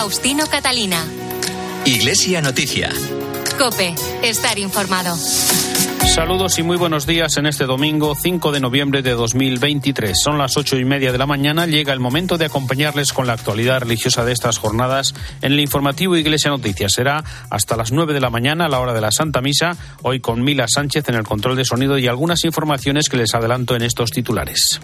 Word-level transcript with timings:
Faustino 0.00 0.46
Catalina. 0.46 1.04
Iglesia 1.84 2.40
Noticia. 2.40 2.88
Cope, 3.58 3.94
estar 4.22 4.58
informado. 4.58 5.14
Saludos 5.14 6.58
y 6.58 6.62
muy 6.62 6.78
buenos 6.78 7.04
días 7.04 7.36
en 7.36 7.44
este 7.44 7.66
domingo 7.66 8.14
5 8.14 8.50
de 8.50 8.60
noviembre 8.60 9.02
de 9.02 9.10
2023. 9.10 10.18
Son 10.18 10.38
las 10.38 10.56
ocho 10.56 10.78
y 10.78 10.86
media 10.86 11.12
de 11.12 11.18
la 11.18 11.26
mañana. 11.26 11.66
Llega 11.66 11.92
el 11.92 12.00
momento 12.00 12.38
de 12.38 12.46
acompañarles 12.46 13.12
con 13.12 13.26
la 13.26 13.34
actualidad 13.34 13.80
religiosa 13.80 14.24
de 14.24 14.32
estas 14.32 14.56
jornadas 14.56 15.14
en 15.42 15.52
el 15.52 15.60
informativo 15.60 16.16
Iglesia 16.16 16.50
Noticias. 16.50 16.92
Será 16.94 17.22
hasta 17.50 17.76
las 17.76 17.92
9 17.92 18.14
de 18.14 18.20
la 18.20 18.30
mañana 18.30 18.64
a 18.64 18.68
la 18.70 18.80
hora 18.80 18.94
de 18.94 19.02
la 19.02 19.10
Santa 19.10 19.42
Misa. 19.42 19.76
Hoy 20.00 20.20
con 20.20 20.42
Mila 20.42 20.64
Sánchez 20.66 21.10
en 21.10 21.16
el 21.16 21.24
control 21.24 21.56
de 21.56 21.66
sonido 21.66 21.98
y 21.98 22.06
algunas 22.06 22.46
informaciones 22.46 23.10
que 23.10 23.18
les 23.18 23.34
adelanto 23.34 23.76
en 23.76 23.82
estos 23.82 24.08
titulares. 24.12 24.80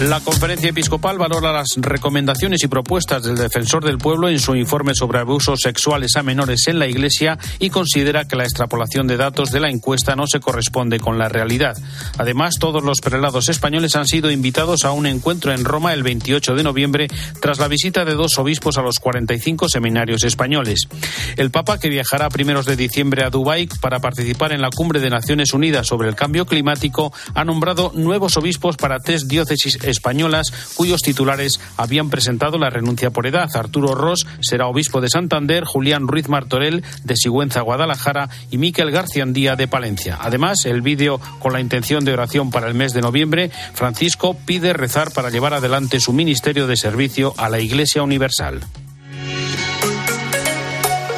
La 0.00 0.18
conferencia 0.18 0.70
episcopal 0.70 1.18
valora 1.18 1.52
las 1.52 1.76
recomendaciones 1.76 2.64
y 2.64 2.66
propuestas 2.66 3.22
del 3.22 3.36
defensor 3.36 3.84
del 3.84 3.96
pueblo 3.96 4.28
en 4.28 4.40
su 4.40 4.56
informe 4.56 4.92
sobre 4.92 5.20
abusos 5.20 5.60
sexuales 5.60 6.16
a 6.16 6.24
menores 6.24 6.66
en 6.66 6.80
la 6.80 6.88
Iglesia 6.88 7.38
y 7.60 7.70
considera 7.70 8.24
que 8.26 8.34
la 8.34 8.42
extrapolación 8.42 9.06
de 9.06 9.16
datos 9.16 9.52
de 9.52 9.60
la 9.60 9.70
encuesta 9.70 10.16
no 10.16 10.26
se 10.26 10.40
corresponde 10.40 10.98
con 10.98 11.16
la 11.16 11.28
realidad. 11.28 11.76
Además, 12.18 12.56
todos 12.58 12.82
los 12.82 13.00
prelados 13.00 13.48
españoles 13.48 13.94
han 13.94 14.06
sido 14.06 14.32
invitados 14.32 14.84
a 14.84 14.90
un 14.90 15.06
encuentro 15.06 15.52
en 15.52 15.64
Roma 15.64 15.92
el 15.94 16.02
28 16.02 16.56
de 16.56 16.64
noviembre 16.64 17.06
tras 17.40 17.60
la 17.60 17.68
visita 17.68 18.04
de 18.04 18.14
dos 18.14 18.36
obispos 18.38 18.76
a 18.78 18.82
los 18.82 18.98
45 18.98 19.68
seminarios 19.68 20.24
españoles. 20.24 20.88
El 21.36 21.52
Papa, 21.52 21.78
que 21.78 21.88
viajará 21.88 22.26
a 22.26 22.30
primeros 22.30 22.66
de 22.66 22.74
diciembre 22.74 23.22
a 23.22 23.30
Dubái 23.30 23.68
para 23.80 24.00
participar 24.00 24.52
en 24.52 24.60
la 24.60 24.70
Cumbre 24.70 24.98
de 24.98 25.08
Naciones 25.08 25.52
Unidas 25.54 25.86
sobre 25.86 26.08
el 26.08 26.16
Cambio 26.16 26.46
Climático, 26.46 27.12
ha 27.32 27.44
nombrado 27.44 27.92
nuevos 27.94 28.36
obispos 28.36 28.76
para 28.76 28.98
tres 28.98 29.28
diócesis 29.28 29.78
españolas 29.88 30.52
cuyos 30.74 31.02
titulares 31.02 31.60
habían 31.76 32.10
presentado 32.10 32.58
la 32.58 32.70
renuncia 32.70 33.10
por 33.10 33.26
edad. 33.26 33.48
Arturo 33.54 33.94
Ross 33.94 34.26
será 34.40 34.66
obispo 34.66 35.00
de 35.00 35.08
Santander, 35.08 35.64
Julián 35.64 36.08
Ruiz 36.08 36.28
Martorell 36.28 36.82
de 37.04 37.16
Sigüenza, 37.16 37.60
Guadalajara 37.60 38.28
y 38.50 38.58
Miquel 38.58 38.90
Garciandía 38.90 39.56
de 39.56 39.68
Palencia. 39.68 40.18
Además, 40.20 40.64
el 40.64 40.82
vídeo 40.82 41.20
con 41.38 41.52
la 41.52 41.60
intención 41.60 42.04
de 42.04 42.12
oración 42.12 42.50
para 42.50 42.68
el 42.68 42.74
mes 42.74 42.92
de 42.92 43.00
noviembre, 43.00 43.50
Francisco 43.74 44.36
pide 44.44 44.72
rezar 44.72 45.12
para 45.12 45.30
llevar 45.30 45.54
adelante 45.54 46.00
su 46.00 46.12
ministerio 46.12 46.66
de 46.66 46.76
servicio 46.76 47.34
a 47.36 47.48
la 47.48 47.60
Iglesia 47.60 48.02
Universal. 48.02 48.60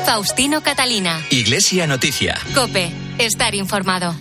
Faustino 0.04 0.62
Catalina. 0.62 1.20
Iglesia 1.30 1.86
Noticia. 1.86 2.38
Cope, 2.54 2.91
estar 3.19 3.54
informado. 3.54 4.14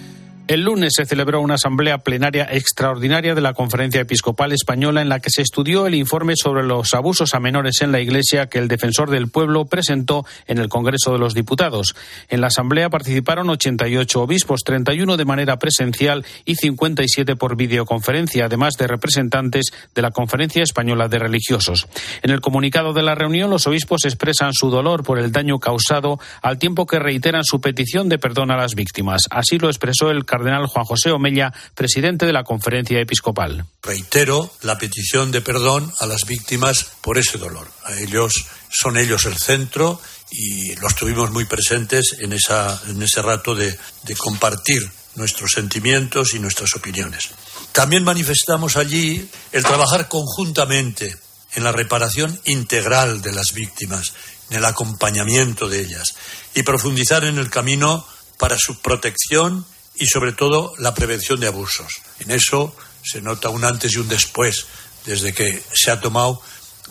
El 0.48 0.62
lunes 0.62 0.94
se 0.96 1.08
celebró 1.08 1.42
una 1.42 1.56
asamblea 1.56 1.98
plenaria 1.98 2.48
extraordinaria 2.52 3.34
de 3.34 3.42
la 3.42 3.56
Conferencia 3.56 4.02
Episcopal 4.02 4.52
Española 4.52 5.02
en 5.02 5.10
la 5.10 5.20
que 5.20 5.32
se 5.32 5.42
estudió 5.42 5.88
el 5.88 5.96
informe 5.96 6.36
sobre 6.36 6.62
los 6.62 6.94
abusos 6.94 7.34
a 7.34 7.40
menores 7.40 7.82
en 7.82 7.92
la 7.92 8.00
Iglesia 8.00 8.46
que 8.46 8.60
el 8.60 8.68
defensor 8.68 9.10
del 9.10 9.28
pueblo 9.28 9.66
presentó 9.66 10.24
en 10.46 10.60
el 10.60 10.70
Congreso 10.70 11.12
de 11.12 11.18
los 11.18 11.34
Diputados. 11.34 11.96
En 12.30 12.42
la 12.42 12.48
asamblea 12.48 12.92
participaron 12.92 13.50
88 13.50 14.22
obispos, 14.22 14.62
31 14.64 15.18
de 15.18 15.26
manera 15.26 15.58
presencial 15.58 16.24
y 16.46 16.54
57 16.54 17.36
por 17.38 17.58
videoconferencia, 17.58 18.46
además 18.46 18.76
de 18.76 18.86
representantes 18.86 19.74
de 19.96 20.02
la 20.04 20.12
Conferencia 20.12 20.62
Española 20.62 21.08
de 21.08 21.18
Religiosos. 21.18 21.88
En 22.22 22.30
el 22.30 22.42
comunicado 22.42 22.94
de 22.94 23.02
la 23.02 23.16
reunión, 23.16 23.50
los 23.50 23.66
obispos 23.66 24.06
expresan 24.06 24.54
su 24.54 24.70
dolor 24.70 25.04
por 25.04 25.18
el 25.18 25.32
daño 25.32 25.58
causado 25.58 26.20
al 26.44 26.60
tiempo 26.60 26.86
que 26.86 27.00
reiteran 27.00 27.44
su 27.44 27.62
petición 27.62 28.10
de 28.10 28.20
perdón 28.20 28.52
a 28.52 28.58
las 28.58 28.76
víctimas. 28.76 29.24
Así 29.32 29.58
lo 29.58 29.70
expresó 29.70 30.12
el 30.12 30.24
cardenal 30.36 30.68
Juan 30.68 30.86
José 30.86 31.12
Omella, 31.12 31.54
presidente 31.74 32.26
de 32.26 32.34
la 32.34 32.44
conferencia 32.44 33.00
episcopal. 33.00 33.66
Reitero 33.82 34.52
la 34.64 34.78
petición 34.78 35.32
de 35.32 35.42
perdón 35.42 35.92
a 36.00 36.06
las 36.06 36.26
víctimas 36.26 36.92
por 37.02 37.18
ese 37.18 37.38
dolor. 37.38 37.72
A 37.86 37.94
ellos 37.94 38.46
son 38.70 38.98
ellos 38.98 39.26
el 39.26 39.38
centro 39.38 40.02
y 40.32 40.76
los 40.76 40.96
tuvimos 40.96 41.32
muy 41.32 41.46
presentes 41.46 42.18
en, 42.20 42.34
esa, 42.34 42.82
en 42.88 43.02
ese 43.02 43.22
rato 43.22 43.56
de, 43.56 43.78
de 44.04 44.16
compartir 44.18 44.82
nuestros 45.16 45.52
sentimientos 45.52 46.34
y 46.34 46.40
nuestras 46.40 46.76
opiniones. 46.76 47.30
También 47.72 48.04
manifestamos 48.04 48.76
allí 48.76 49.30
el 49.54 49.64
trabajar 49.64 50.10
conjuntamente 50.10 51.16
en 51.54 51.64
la 51.64 51.72
reparación 51.72 52.38
integral 52.44 53.22
de 53.22 53.32
las 53.32 53.54
víctimas, 53.54 54.14
en 54.50 54.58
el 54.58 54.66
acompañamiento 54.66 55.70
de 55.70 55.80
ellas 55.80 56.16
y 56.54 56.64
profundizar 56.64 57.24
en 57.24 57.38
el 57.38 57.50
camino 57.50 58.06
para 58.38 58.58
su 58.58 58.82
protección 58.82 59.66
y 59.98 60.08
sobre 60.08 60.34
todo 60.34 60.74
la 60.78 60.94
prevención 60.94 61.40
de 61.40 61.48
abusos. 61.48 62.02
En 62.20 62.32
eso 62.32 62.76
se 63.04 63.22
nota 63.22 63.50
un 63.50 63.64
antes 63.64 63.94
y 63.94 63.98
un 63.98 64.08
después 64.08 64.66
desde 65.06 65.34
que 65.34 65.62
se 65.74 65.92
ha 65.92 66.02
tomado 66.02 66.42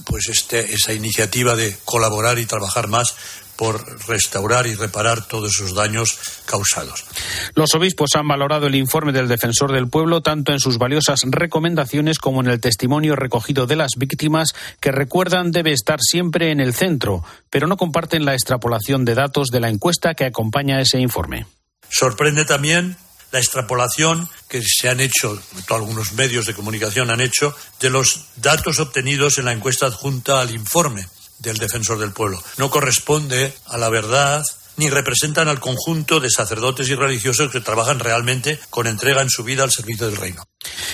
pues 0.06 0.28
este, 0.28 0.75
esa 0.75 0.92
iniciativa 0.92 1.54
de 1.56 1.76
colaborar 1.84 2.38
y 2.38 2.47
trabajar 2.47 2.88
más 2.88 3.14
por 3.56 4.09
restaurar 4.09 4.66
y 4.66 4.75
reparar 4.75 5.26
todos 5.26 5.54
esos 5.54 5.75
daños 5.75 6.19
causados. 6.44 7.04
Los 7.54 7.75
obispos 7.75 8.10
han 8.16 8.26
valorado 8.26 8.66
el 8.66 8.75
informe 8.75 9.12
del 9.12 9.28
defensor 9.28 9.72
del 9.72 9.88
pueblo 9.88 10.22
tanto 10.22 10.53
en 10.53 10.60
sus 10.60 10.78
valiosas 10.78 11.20
recomendaciones 11.25 12.19
como 12.19 12.41
en 12.41 12.48
el 12.48 12.60
testimonio 12.60 13.14
recogido 13.16 13.66
de 13.66 13.76
las 13.76 13.93
víctimas 13.97 14.54
que 14.81 14.91
recuerdan 14.91 15.53
debe 15.53 15.72
estar 15.72 16.00
siempre 16.00 16.50
en 16.50 16.60
el 16.60 16.75
centro, 16.75 17.22
pero 17.50 17.66
no 17.66 17.76
comparten 17.76 18.25
la 18.25 18.34
extrapolación 18.34 19.04
de 19.04 19.14
datos 19.14 19.48
de 19.48 19.60
la 19.60 19.69
encuesta 19.69 20.14
que 20.14 20.25
acompaña 20.25 20.81
ese 20.81 20.98
informe. 20.98 21.47
Sorprende 21.90 22.44
también 22.44 22.96
la 23.30 23.40
extrapolación 23.40 24.28
que 24.48 24.62
se 24.62 24.88
han 24.88 25.00
hecho, 25.00 25.40
algunos 25.68 26.12
medios 26.12 26.46
de 26.46 26.54
comunicación 26.54 27.10
han 27.10 27.20
hecho, 27.20 27.54
de 27.80 27.90
los 27.90 28.26
datos 28.36 28.78
obtenidos 28.78 29.38
en 29.38 29.46
la 29.46 29.52
encuesta 29.52 29.86
adjunta 29.86 30.40
al 30.40 30.54
informe 30.54 31.08
del 31.40 31.58
defensor 31.58 31.98
del 31.98 32.12
pueblo. 32.12 32.42
No 32.58 32.70
corresponde 32.70 33.52
a 33.66 33.76
la 33.76 33.88
verdad 33.88 34.44
ni 34.76 34.90
representan 34.90 35.48
al 35.48 35.60
conjunto 35.60 36.20
de 36.20 36.30
sacerdotes 36.30 36.88
y 36.88 36.94
religiosos 36.94 37.50
que 37.50 37.60
trabajan 37.60 37.98
realmente 37.98 38.58
con 38.70 38.86
entrega 38.86 39.22
en 39.22 39.30
su 39.30 39.44
vida 39.44 39.62
al 39.62 39.72
servicio 39.72 40.06
del 40.06 40.16
reino. 40.16 40.44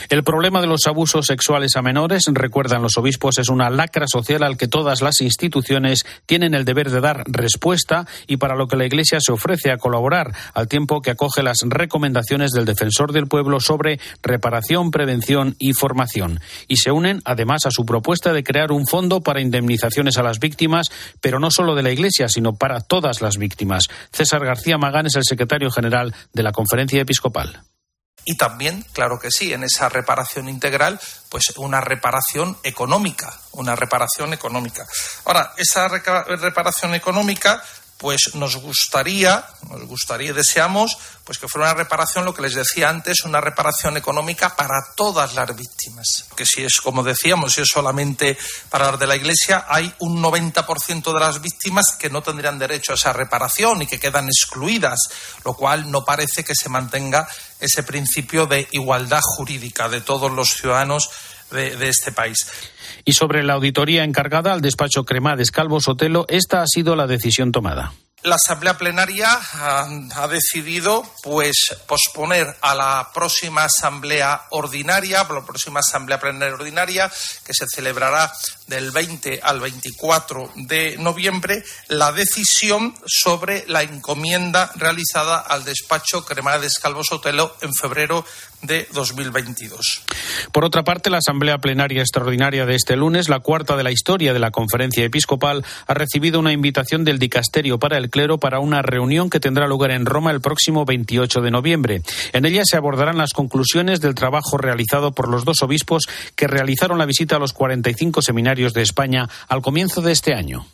El 0.08 0.24
problema 0.24 0.60
de 0.60 0.66
los 0.66 0.86
abusos 0.86 1.26
sexuales 1.26 1.76
a 1.76 1.82
menores, 1.82 2.24
recuerdan 2.32 2.82
los 2.82 2.96
obispos, 2.96 3.38
es 3.38 3.48
una 3.48 3.70
lacra 3.70 4.06
social 4.06 4.42
al 4.42 4.56
que 4.56 4.68
todas 4.68 5.02
las 5.02 5.20
instituciones 5.20 6.04
tienen 6.26 6.54
el 6.54 6.64
deber 6.64 6.90
de 6.90 7.00
dar 7.00 7.24
respuesta 7.26 8.06
y 8.26 8.36
para 8.36 8.56
lo 8.56 8.66
que 8.66 8.76
la 8.76 8.86
Iglesia 8.86 9.18
se 9.20 9.32
ofrece 9.32 9.70
a 9.70 9.78
colaborar, 9.78 10.34
al 10.54 10.68
tiempo 10.68 11.00
que 11.02 11.10
acoge 11.10 11.42
las 11.42 11.58
recomendaciones 11.64 12.52
del 12.52 12.64
defensor 12.64 13.12
del 13.12 13.26
pueblo 13.26 13.60
sobre 13.60 14.00
reparación, 14.22 14.90
prevención 14.90 15.56
y 15.58 15.72
formación. 15.72 16.40
Y 16.68 16.76
se 16.76 16.90
unen 16.90 17.20
además 17.24 17.66
a 17.66 17.70
su 17.70 17.84
propuesta 17.84 18.32
de 18.32 18.44
crear 18.44 18.72
un 18.72 18.86
fondo 18.86 19.20
para 19.20 19.40
indemnizaciones 19.40 20.18
a 20.18 20.22
las 20.22 20.38
víctimas, 20.38 20.86
pero 21.20 21.38
no 21.38 21.50
solo 21.50 21.74
de 21.74 21.82
la 21.82 21.92
Iglesia, 21.92 22.28
sino 22.28 22.54
para 22.54 22.80
todas 22.80 23.20
las 23.20 23.36
víctimas. 23.36 23.84
César 24.12 24.44
García 24.44 24.78
Magán 24.78 25.06
es 25.06 25.16
el 25.16 25.24
secretario 25.24 25.70
general 25.70 26.14
de 26.32 26.42
la 26.42 26.52
Conferencia 26.52 27.00
Episcopal. 27.00 27.62
Y 28.24 28.36
también, 28.36 28.84
claro 28.92 29.18
que 29.18 29.30
sí, 29.30 29.52
en 29.52 29.64
esa 29.64 29.88
reparación 29.88 30.48
integral, 30.48 31.00
pues 31.28 31.52
una 31.56 31.80
reparación 31.80 32.58
económica, 32.62 33.32
una 33.52 33.74
reparación 33.74 34.32
económica. 34.32 34.86
Ahora, 35.24 35.54
esa 35.56 35.88
reparación 35.88 36.94
económica 36.94 37.62
pues 38.00 38.34
nos 38.34 38.56
gustaría, 38.56 39.44
nos 39.68 39.84
gustaría, 39.84 40.32
deseamos, 40.32 40.96
pues 41.22 41.38
que 41.38 41.48
fuera 41.48 41.70
una 41.70 41.82
reparación, 41.82 42.24
lo 42.24 42.32
que 42.32 42.40
les 42.40 42.54
decía 42.54 42.88
antes, 42.88 43.24
una 43.26 43.42
reparación 43.42 43.98
económica 43.98 44.56
para 44.56 44.94
todas 44.96 45.34
las 45.34 45.54
víctimas. 45.54 46.24
Que 46.34 46.46
si 46.46 46.64
es, 46.64 46.80
como 46.80 47.02
decíamos, 47.02 47.52
si 47.52 47.60
es 47.60 47.68
solamente 47.68 48.38
para 48.70 48.90
las 48.90 48.98
de 48.98 49.06
la 49.06 49.16
Iglesia, 49.16 49.66
hay 49.68 49.94
un 49.98 50.22
90% 50.22 51.12
de 51.12 51.20
las 51.20 51.42
víctimas 51.42 51.94
que 51.98 52.08
no 52.08 52.22
tendrían 52.22 52.58
derecho 52.58 52.92
a 52.92 52.94
esa 52.94 53.12
reparación 53.12 53.82
y 53.82 53.86
que 53.86 54.00
quedan 54.00 54.28
excluidas, 54.28 54.98
lo 55.44 55.52
cual 55.52 55.90
no 55.90 56.02
parece 56.02 56.42
que 56.42 56.54
se 56.54 56.70
mantenga 56.70 57.28
ese 57.60 57.82
principio 57.82 58.46
de 58.46 58.66
igualdad 58.70 59.20
jurídica 59.22 59.90
de 59.90 60.00
todos 60.00 60.32
los 60.32 60.54
ciudadanos 60.54 61.10
de, 61.50 61.76
de 61.76 61.88
este 61.88 62.12
país. 62.12 62.38
Y 63.04 63.12
sobre 63.12 63.42
la 63.42 63.54
auditoría 63.54 64.04
encargada 64.04 64.52
al 64.52 64.60
despacho 64.60 65.04
Cremades 65.04 65.50
Calvo 65.50 65.80
Sotelo, 65.80 66.26
esta 66.28 66.62
ha 66.62 66.66
sido 66.66 66.96
la 66.96 67.06
decisión 67.06 67.52
tomada. 67.52 67.92
La 68.22 68.34
Asamblea 68.34 68.76
Plenaria 68.76 69.28
ha, 69.30 69.88
ha, 70.14 70.28
decidido 70.28 71.02
pues 71.22 71.74
posponer 71.86 72.54
a 72.60 72.74
la 72.74 73.08
próxima 73.14 73.64
Asamblea 73.64 74.42
Ordinaria, 74.50 75.22
a 75.22 75.32
la 75.32 75.46
próxima 75.46 75.80
Asamblea 75.80 76.20
Plenaria 76.20 76.54
Ordinaria, 76.54 77.10
que 77.46 77.54
se 77.54 77.64
celebrará 77.66 78.30
del 78.70 78.92
20 78.92 79.40
al 79.42 79.60
24 79.60 80.52
de 80.54 80.96
noviembre, 80.98 81.64
la 81.88 82.12
decisión 82.12 82.94
sobre 83.04 83.64
la 83.66 83.82
encomienda 83.82 84.70
realizada 84.76 85.38
al 85.38 85.64
despacho 85.64 86.24
Cremades 86.24 86.78
Calvo 86.78 87.02
Sotelo 87.02 87.56
en 87.62 87.74
febrero 87.74 88.24
de 88.62 88.86
2022. 88.92 90.02
Por 90.52 90.64
otra 90.64 90.84
parte, 90.84 91.10
la 91.10 91.18
Asamblea 91.18 91.58
Plenaria 91.58 92.02
Extraordinaria 92.02 92.66
de 92.66 92.74
este 92.76 92.94
lunes, 92.94 93.28
la 93.28 93.40
cuarta 93.40 93.76
de 93.76 93.82
la 93.82 93.90
historia 93.90 94.32
de 94.32 94.38
la 94.38 94.50
Conferencia 94.50 95.04
Episcopal, 95.04 95.64
ha 95.86 95.94
recibido 95.94 96.38
una 96.38 96.52
invitación 96.52 97.04
del 97.04 97.18
Dicasterio 97.18 97.78
para 97.78 97.96
el 97.96 98.10
Clero 98.10 98.38
para 98.38 98.60
una 98.60 98.82
reunión 98.82 99.30
que 99.30 99.40
tendrá 99.40 99.66
lugar 99.66 99.90
en 99.90 100.06
Roma 100.06 100.30
el 100.30 100.40
próximo 100.40 100.84
28 100.84 101.40
de 101.40 101.50
noviembre. 101.50 102.02
En 102.32 102.44
ella 102.44 102.62
se 102.64 102.76
abordarán 102.76 103.18
las 103.18 103.32
conclusiones 103.32 104.00
del 104.00 104.14
trabajo 104.14 104.58
realizado 104.58 105.12
por 105.12 105.28
los 105.28 105.44
dos 105.44 105.62
obispos 105.62 106.04
que 106.36 106.46
realizaron 106.46 106.98
la 106.98 107.06
visita 107.06 107.36
a 107.36 107.40
los 107.40 107.52
45 107.52 108.22
seminarios 108.22 108.59
de 108.68 108.82
España 108.82 109.28
al 109.48 109.62
comienzo 109.62 110.02
de 110.02 110.12
este 110.12 110.34
año. 110.34 110.66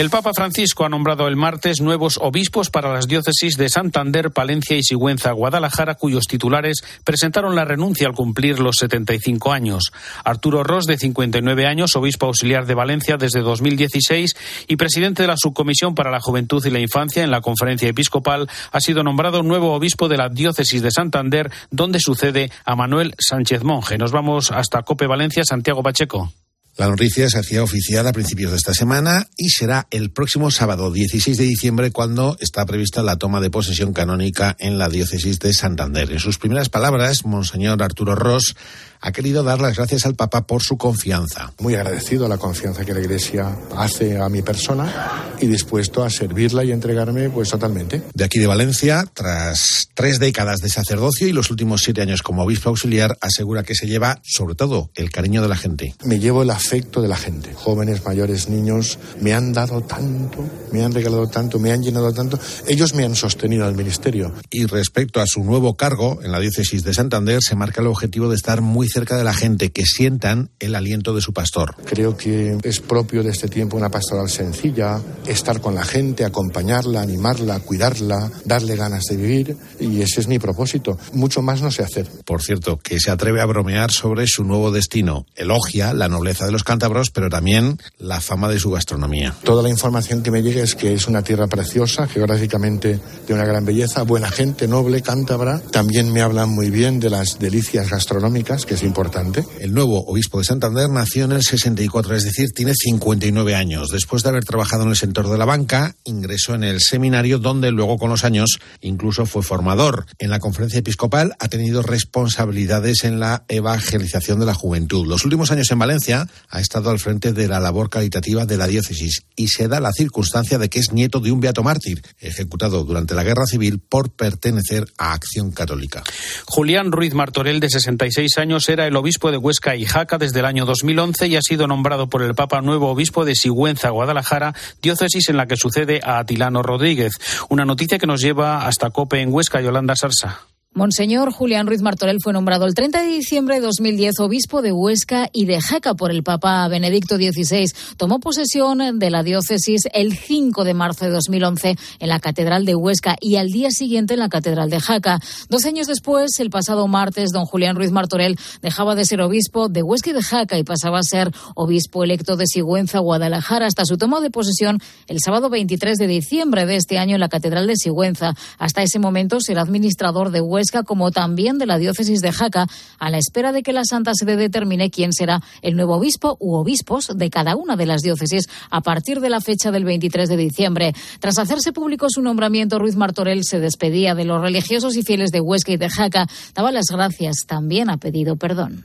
El 0.00 0.08
Papa 0.08 0.30
Francisco 0.34 0.86
ha 0.86 0.88
nombrado 0.88 1.28
el 1.28 1.36
martes 1.36 1.82
nuevos 1.82 2.18
obispos 2.22 2.70
para 2.70 2.90
las 2.90 3.06
diócesis 3.06 3.58
de 3.58 3.68
Santander, 3.68 4.30
Palencia 4.30 4.78
y 4.78 4.82
Sigüenza, 4.82 5.32
Guadalajara, 5.32 5.96
cuyos 5.96 6.24
titulares 6.24 6.82
presentaron 7.04 7.54
la 7.54 7.66
renuncia 7.66 8.06
al 8.06 8.14
cumplir 8.14 8.60
los 8.60 8.76
75 8.76 9.52
años. 9.52 9.92
Arturo 10.24 10.64
Ross, 10.64 10.86
de 10.86 10.96
59 10.96 11.66
años, 11.66 11.96
obispo 11.96 12.24
auxiliar 12.24 12.64
de 12.64 12.74
Valencia 12.74 13.18
desde 13.18 13.40
2016 13.40 14.36
y 14.68 14.76
presidente 14.76 15.24
de 15.24 15.28
la 15.28 15.36
Subcomisión 15.36 15.94
para 15.94 16.10
la 16.10 16.20
Juventud 16.22 16.64
y 16.64 16.70
la 16.70 16.80
Infancia 16.80 17.22
en 17.22 17.30
la 17.30 17.42
Conferencia 17.42 17.90
Episcopal, 17.90 18.48
ha 18.72 18.80
sido 18.80 19.02
nombrado 19.02 19.42
nuevo 19.42 19.74
obispo 19.74 20.08
de 20.08 20.16
la 20.16 20.30
diócesis 20.30 20.80
de 20.80 20.92
Santander, 20.92 21.52
donde 21.70 22.00
sucede 22.00 22.50
a 22.64 22.74
Manuel 22.74 23.14
Sánchez 23.18 23.64
Monje. 23.64 23.98
Nos 23.98 24.12
vamos 24.12 24.50
hasta 24.50 24.82
Cope 24.82 25.06
Valencia, 25.06 25.44
Santiago 25.44 25.82
Pacheco. 25.82 26.32
La 26.80 26.88
noticia 26.88 27.28
se 27.28 27.38
hacía 27.38 27.62
oficial 27.62 28.06
a 28.06 28.12
principios 28.14 28.52
de 28.52 28.56
esta 28.56 28.72
semana 28.72 29.28
y 29.36 29.50
será 29.50 29.86
el 29.90 30.10
próximo 30.10 30.50
sábado 30.50 30.90
16 30.90 31.36
de 31.36 31.44
diciembre 31.44 31.90
cuando 31.90 32.38
está 32.40 32.64
prevista 32.64 33.02
la 33.02 33.16
toma 33.16 33.42
de 33.42 33.50
posesión 33.50 33.92
canónica 33.92 34.56
en 34.58 34.78
la 34.78 34.88
diócesis 34.88 35.38
de 35.40 35.52
Santander. 35.52 36.10
En 36.10 36.20
sus 36.20 36.38
primeras 36.38 36.70
palabras, 36.70 37.26
Monseñor 37.26 37.82
Arturo 37.82 38.14
Ross 38.14 38.56
ha 39.00 39.12
querido 39.12 39.42
dar 39.42 39.60
las 39.60 39.76
gracias 39.76 40.06
al 40.06 40.14
Papa 40.14 40.46
por 40.46 40.62
su 40.62 40.76
confianza. 40.76 41.52
Muy 41.60 41.74
agradecido 41.74 42.26
a 42.26 42.28
la 42.28 42.38
confianza 42.38 42.84
que 42.84 42.94
la 42.94 43.00
Iglesia 43.00 43.56
hace 43.76 44.18
a 44.18 44.28
mi 44.28 44.42
persona 44.42 45.34
y 45.40 45.46
dispuesto 45.46 46.02
a 46.04 46.10
servirla 46.10 46.64
y 46.64 46.72
entregarme 46.72 47.30
pues 47.30 47.48
totalmente. 47.48 48.02
De 48.14 48.24
aquí 48.24 48.38
de 48.38 48.46
Valencia, 48.46 49.06
tras 49.12 49.88
tres 49.94 50.18
décadas 50.18 50.60
de 50.60 50.68
sacerdocio 50.68 51.26
y 51.26 51.32
los 51.32 51.50
últimos 51.50 51.82
siete 51.82 52.02
años 52.02 52.22
como 52.22 52.42
obispo 52.42 52.68
auxiliar, 52.68 53.16
asegura 53.20 53.62
que 53.62 53.74
se 53.74 53.86
lleva 53.86 54.20
sobre 54.22 54.54
todo 54.54 54.90
el 54.94 55.10
cariño 55.10 55.42
de 55.42 55.48
la 55.48 55.56
gente. 55.56 55.94
Me 56.04 56.18
llevo 56.18 56.42
el 56.42 56.50
afecto 56.50 57.00
de 57.00 57.08
la 57.08 57.16
gente. 57.16 57.54
Jóvenes, 57.54 58.04
mayores, 58.04 58.48
niños, 58.48 58.98
me 59.20 59.32
han 59.32 59.52
dado 59.52 59.80
tanto, 59.80 60.44
me 60.72 60.84
han 60.84 60.92
regalado 60.92 61.26
tanto, 61.28 61.58
me 61.58 61.72
han 61.72 61.82
llenado 61.82 62.12
tanto. 62.12 62.38
Ellos 62.66 62.94
me 62.94 63.04
han 63.04 63.16
sostenido 63.16 63.64
al 63.66 63.74
ministerio. 63.74 64.34
Y 64.50 64.66
respecto 64.66 65.20
a 65.20 65.26
su 65.26 65.42
nuevo 65.42 65.74
cargo 65.74 66.20
en 66.22 66.32
la 66.32 66.40
diócesis 66.40 66.84
de 66.84 66.92
Santander, 66.92 67.40
se 67.40 67.56
marca 67.56 67.80
el 67.80 67.86
objetivo 67.86 68.28
de 68.28 68.36
estar 68.36 68.60
muy 68.60 68.89
cerca 68.92 69.16
de 69.16 69.24
la 69.24 69.34
gente, 69.34 69.70
que 69.70 69.84
sientan 69.84 70.50
el 70.60 70.74
aliento 70.74 71.14
de 71.14 71.20
su 71.20 71.32
pastor. 71.32 71.74
Creo 71.84 72.16
que 72.16 72.58
es 72.62 72.80
propio 72.80 73.22
de 73.22 73.30
este 73.30 73.48
tiempo 73.48 73.76
una 73.76 73.90
pastoral 73.90 74.28
sencilla, 74.28 75.00
estar 75.26 75.60
con 75.60 75.74
la 75.74 75.84
gente, 75.84 76.24
acompañarla, 76.24 77.00
animarla, 77.00 77.60
cuidarla, 77.60 78.30
darle 78.44 78.76
ganas 78.76 79.04
de 79.04 79.16
vivir 79.16 79.56
y 79.78 80.02
ese 80.02 80.20
es 80.20 80.28
mi 80.28 80.38
propósito. 80.38 80.98
Mucho 81.12 81.42
más 81.42 81.62
no 81.62 81.70
sé 81.70 81.82
hacer. 81.82 82.08
Por 82.24 82.42
cierto, 82.42 82.78
que 82.78 83.00
se 83.00 83.10
atreve 83.10 83.40
a 83.40 83.46
bromear 83.46 83.90
sobre 83.90 84.26
su 84.26 84.44
nuevo 84.44 84.70
destino. 84.70 85.26
Elogia 85.36 85.92
la 85.94 86.08
nobleza 86.08 86.46
de 86.46 86.52
los 86.52 86.64
cántabros, 86.64 87.10
pero 87.10 87.28
también 87.28 87.78
la 87.98 88.20
fama 88.20 88.48
de 88.48 88.58
su 88.58 88.70
gastronomía. 88.70 89.34
Toda 89.44 89.62
la 89.62 89.68
información 89.68 90.22
que 90.22 90.30
me 90.30 90.42
llega 90.42 90.62
es 90.62 90.74
que 90.74 90.92
es 90.92 91.08
una 91.08 91.22
tierra 91.22 91.46
preciosa, 91.46 92.06
geográficamente 92.06 93.00
de 93.26 93.34
una 93.34 93.44
gran 93.44 93.64
belleza, 93.64 94.02
buena 94.02 94.30
gente, 94.30 94.68
noble, 94.68 95.02
cántabra. 95.02 95.60
También 95.70 96.12
me 96.12 96.22
hablan 96.22 96.50
muy 96.50 96.70
bien 96.70 97.00
de 97.00 97.10
las 97.10 97.38
delicias 97.38 97.90
gastronómicas, 97.90 98.66
que 98.66 98.76
es 98.80 98.86
importante. 98.86 99.44
El 99.60 99.74
nuevo 99.74 100.06
obispo 100.06 100.38
de 100.38 100.44
Santander 100.44 100.88
nació 100.88 101.24
en 101.24 101.32
el 101.32 101.42
64, 101.42 102.16
es 102.16 102.24
decir, 102.24 102.50
tiene 102.52 102.72
59 102.74 103.54
años. 103.54 103.88
Después 103.90 104.22
de 104.22 104.30
haber 104.30 104.44
trabajado 104.44 104.84
en 104.84 104.90
el 104.90 104.96
sector 104.96 105.28
de 105.28 105.36
la 105.36 105.44
banca, 105.44 105.96
ingresó 106.04 106.54
en 106.54 106.64
el 106.64 106.80
seminario 106.80 107.38
donde 107.38 107.72
luego 107.72 107.98
con 107.98 108.08
los 108.08 108.24
años 108.24 108.58
incluso 108.80 109.26
fue 109.26 109.42
formador. 109.42 110.06
En 110.18 110.30
la 110.30 110.38
conferencia 110.38 110.78
episcopal 110.78 111.34
ha 111.38 111.48
tenido 111.48 111.82
responsabilidades 111.82 113.04
en 113.04 113.20
la 113.20 113.44
evangelización 113.48 114.40
de 114.40 114.46
la 114.46 114.54
juventud. 114.54 115.06
Los 115.06 115.24
últimos 115.24 115.50
años 115.50 115.70
en 115.70 115.78
Valencia 115.78 116.28
ha 116.48 116.60
estado 116.60 116.90
al 116.90 116.98
frente 116.98 117.32
de 117.32 117.48
la 117.48 117.60
labor 117.60 117.90
caritativa 117.90 118.46
de 118.46 118.56
la 118.56 118.66
diócesis 118.66 119.24
y 119.36 119.48
se 119.48 119.68
da 119.68 119.80
la 119.80 119.92
circunstancia 119.92 120.58
de 120.58 120.70
que 120.70 120.78
es 120.78 120.92
nieto 120.92 121.20
de 121.20 121.32
un 121.32 121.40
beato 121.40 121.62
mártir, 121.62 122.02
ejecutado 122.18 122.84
durante 122.84 123.14
la 123.14 123.24
Guerra 123.24 123.46
Civil 123.46 123.78
por 123.78 124.10
pertenecer 124.10 124.86
a 124.96 125.12
Acción 125.12 125.50
Católica. 125.50 126.02
Julián 126.46 126.92
Ruiz 126.92 127.12
Martorell, 127.12 127.60
de 127.60 127.68
66 127.68 128.38
años, 128.38 128.69
era 128.70 128.86
el 128.86 128.96
obispo 128.96 129.30
de 129.30 129.36
Huesca 129.36 129.76
y 129.76 129.84
Jaca 129.84 130.18
desde 130.18 130.40
el 130.40 130.46
año 130.46 130.64
2011 130.64 131.26
y 131.26 131.36
ha 131.36 131.42
sido 131.42 131.66
nombrado 131.66 132.08
por 132.08 132.22
el 132.22 132.34
Papa 132.34 132.60
nuevo 132.60 132.90
obispo 132.90 133.24
de 133.24 133.34
Sigüenza, 133.34 133.90
Guadalajara, 133.90 134.54
diócesis 134.80 135.28
en 135.28 135.36
la 135.36 135.46
que 135.46 135.56
sucede 135.56 136.00
a 136.02 136.18
Atilano 136.18 136.62
Rodríguez. 136.62 137.14
Una 137.48 137.64
noticia 137.64 137.98
que 137.98 138.06
nos 138.06 138.20
lleva 138.20 138.66
hasta 138.66 138.90
Cope 138.90 139.20
en 139.20 139.32
Huesca, 139.32 139.60
Yolanda 139.60 139.96
Sarsa. 139.96 140.49
Monseñor 140.72 141.32
Julián 141.32 141.66
Ruiz 141.66 141.82
Martorell 141.82 142.20
fue 142.22 142.32
nombrado 142.32 142.64
el 142.64 142.74
30 142.74 143.02
de 143.02 143.08
diciembre 143.08 143.56
de 143.56 143.60
2010 143.60 144.20
obispo 144.20 144.62
de 144.62 144.70
Huesca 144.70 145.28
y 145.32 145.44
de 145.44 145.60
Jaca 145.60 145.94
por 145.94 146.12
el 146.12 146.22
Papa 146.22 146.68
Benedicto 146.68 147.16
XVI. 147.16 147.72
Tomó 147.96 148.20
posesión 148.20 149.00
de 149.00 149.10
la 149.10 149.24
diócesis 149.24 149.82
el 149.92 150.16
5 150.16 150.62
de 150.62 150.74
marzo 150.74 151.06
de 151.06 151.10
2011 151.10 151.74
en 151.98 152.08
la 152.08 152.20
Catedral 152.20 152.66
de 152.66 152.76
Huesca 152.76 153.16
y 153.20 153.34
al 153.34 153.48
día 153.48 153.72
siguiente 153.72 154.14
en 154.14 154.20
la 154.20 154.28
Catedral 154.28 154.70
de 154.70 154.78
Jaca. 154.78 155.18
Dos 155.48 155.64
años 155.64 155.88
después, 155.88 156.38
el 156.38 156.50
pasado 156.50 156.86
martes, 156.86 157.30
don 157.32 157.46
Julián 157.46 157.74
Ruiz 157.74 157.90
Martorell 157.90 158.38
dejaba 158.62 158.94
de 158.94 159.04
ser 159.04 159.22
obispo 159.22 159.68
de 159.68 159.82
Huesca 159.82 160.10
y 160.10 160.12
de 160.12 160.22
Jaca 160.22 160.56
y 160.56 160.62
pasaba 160.62 161.00
a 161.00 161.02
ser 161.02 161.32
obispo 161.56 162.04
electo 162.04 162.36
de 162.36 162.46
Sigüenza, 162.46 163.00
Guadalajara, 163.00 163.66
hasta 163.66 163.84
su 163.84 163.98
toma 163.98 164.20
de 164.20 164.30
posesión 164.30 164.78
el 165.08 165.18
sábado 165.18 165.50
23 165.50 165.98
de 165.98 166.06
diciembre 166.06 166.64
de 166.64 166.76
este 166.76 166.98
año 166.98 167.16
en 167.16 167.20
la 167.20 167.28
Catedral 167.28 167.66
de 167.66 167.74
Sigüenza. 167.74 168.34
Hasta 168.56 168.84
ese 168.84 169.00
momento 169.00 169.40
será 169.40 169.62
administrador 169.62 170.30
de 170.30 170.40
Huesca 170.40 170.59
como 170.84 171.10
también 171.10 171.58
de 171.58 171.66
la 171.66 171.78
diócesis 171.78 172.20
de 172.20 172.32
Jaca, 172.32 172.66
a 172.98 173.10
la 173.10 173.18
espera 173.18 173.52
de 173.52 173.62
que 173.62 173.72
la 173.72 173.84
Santa 173.84 174.12
Sede 174.14 174.36
determine 174.36 174.90
quién 174.90 175.12
será 175.12 175.40
el 175.62 175.76
nuevo 175.76 175.96
obispo 175.96 176.36
u 176.38 176.54
obispos 176.54 177.08
de 177.16 177.30
cada 177.30 177.56
una 177.56 177.76
de 177.76 177.86
las 177.86 178.02
diócesis 178.02 178.48
a 178.70 178.80
partir 178.82 179.20
de 179.20 179.30
la 179.30 179.40
fecha 179.40 179.70
del 179.70 179.84
23 179.84 180.28
de 180.28 180.36
diciembre. 180.36 180.92
Tras 181.18 181.38
hacerse 181.38 181.72
público 181.72 182.06
su 182.10 182.22
nombramiento, 182.22 182.78
Ruiz 182.78 182.96
Martorell 182.96 183.44
se 183.44 183.60
despedía 183.60 184.14
de 184.14 184.24
los 184.24 184.42
religiosos 184.42 184.96
y 184.96 185.02
fieles 185.02 185.30
de 185.30 185.40
Huesca 185.40 185.72
y 185.72 185.76
de 185.76 185.88
Jaca. 185.88 186.26
Daba 186.54 186.72
las 186.72 186.86
gracias, 186.90 187.46
también 187.46 187.88
ha 187.90 187.96
pedido 187.96 188.36
perdón. 188.36 188.84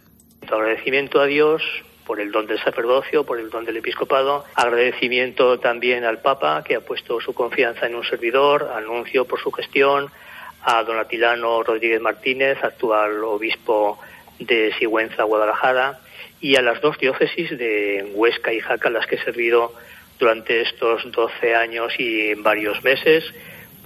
Agradecimiento 0.49 1.19
a 1.19 1.25
Dios 1.25 1.61
por 2.05 2.19
el 2.19 2.31
don 2.31 2.45
del 2.47 2.59
sacerdocio, 2.59 3.25
por 3.25 3.39
el 3.39 3.49
don 3.49 3.65
del 3.65 3.77
episcopado. 3.77 4.45
Agradecimiento 4.53 5.59
también 5.59 6.03
al 6.03 6.21
Papa, 6.21 6.63
que 6.63 6.75
ha 6.75 6.81
puesto 6.81 7.19
su 7.19 7.33
confianza 7.33 7.87
en 7.87 7.95
un 7.95 8.03
servidor, 8.03 8.71
anuncio 8.75 9.25
por 9.25 9.39
su 9.41 9.51
gestión, 9.51 10.09
a 10.65 10.83
don 10.83 10.97
Atilano 10.97 11.61
Rodríguez 11.63 12.01
Martínez, 12.01 12.57
actual 12.63 13.23
obispo 13.23 13.99
de 14.39 14.73
Sigüenza, 14.79 15.23
Guadalajara, 15.23 15.99
y 16.41 16.55
a 16.55 16.61
las 16.61 16.81
dos 16.81 16.97
diócesis 16.97 17.55
de 17.57 18.11
Huesca 18.13 18.51
y 18.51 18.59
Jaca, 18.59 18.89
las 18.89 19.05
que 19.05 19.15
he 19.15 19.23
servido 19.23 19.73
durante 20.17 20.61
estos 20.61 21.09
12 21.11 21.55
años 21.55 21.93
y 21.99 22.33
varios 22.33 22.83
meses, 22.83 23.23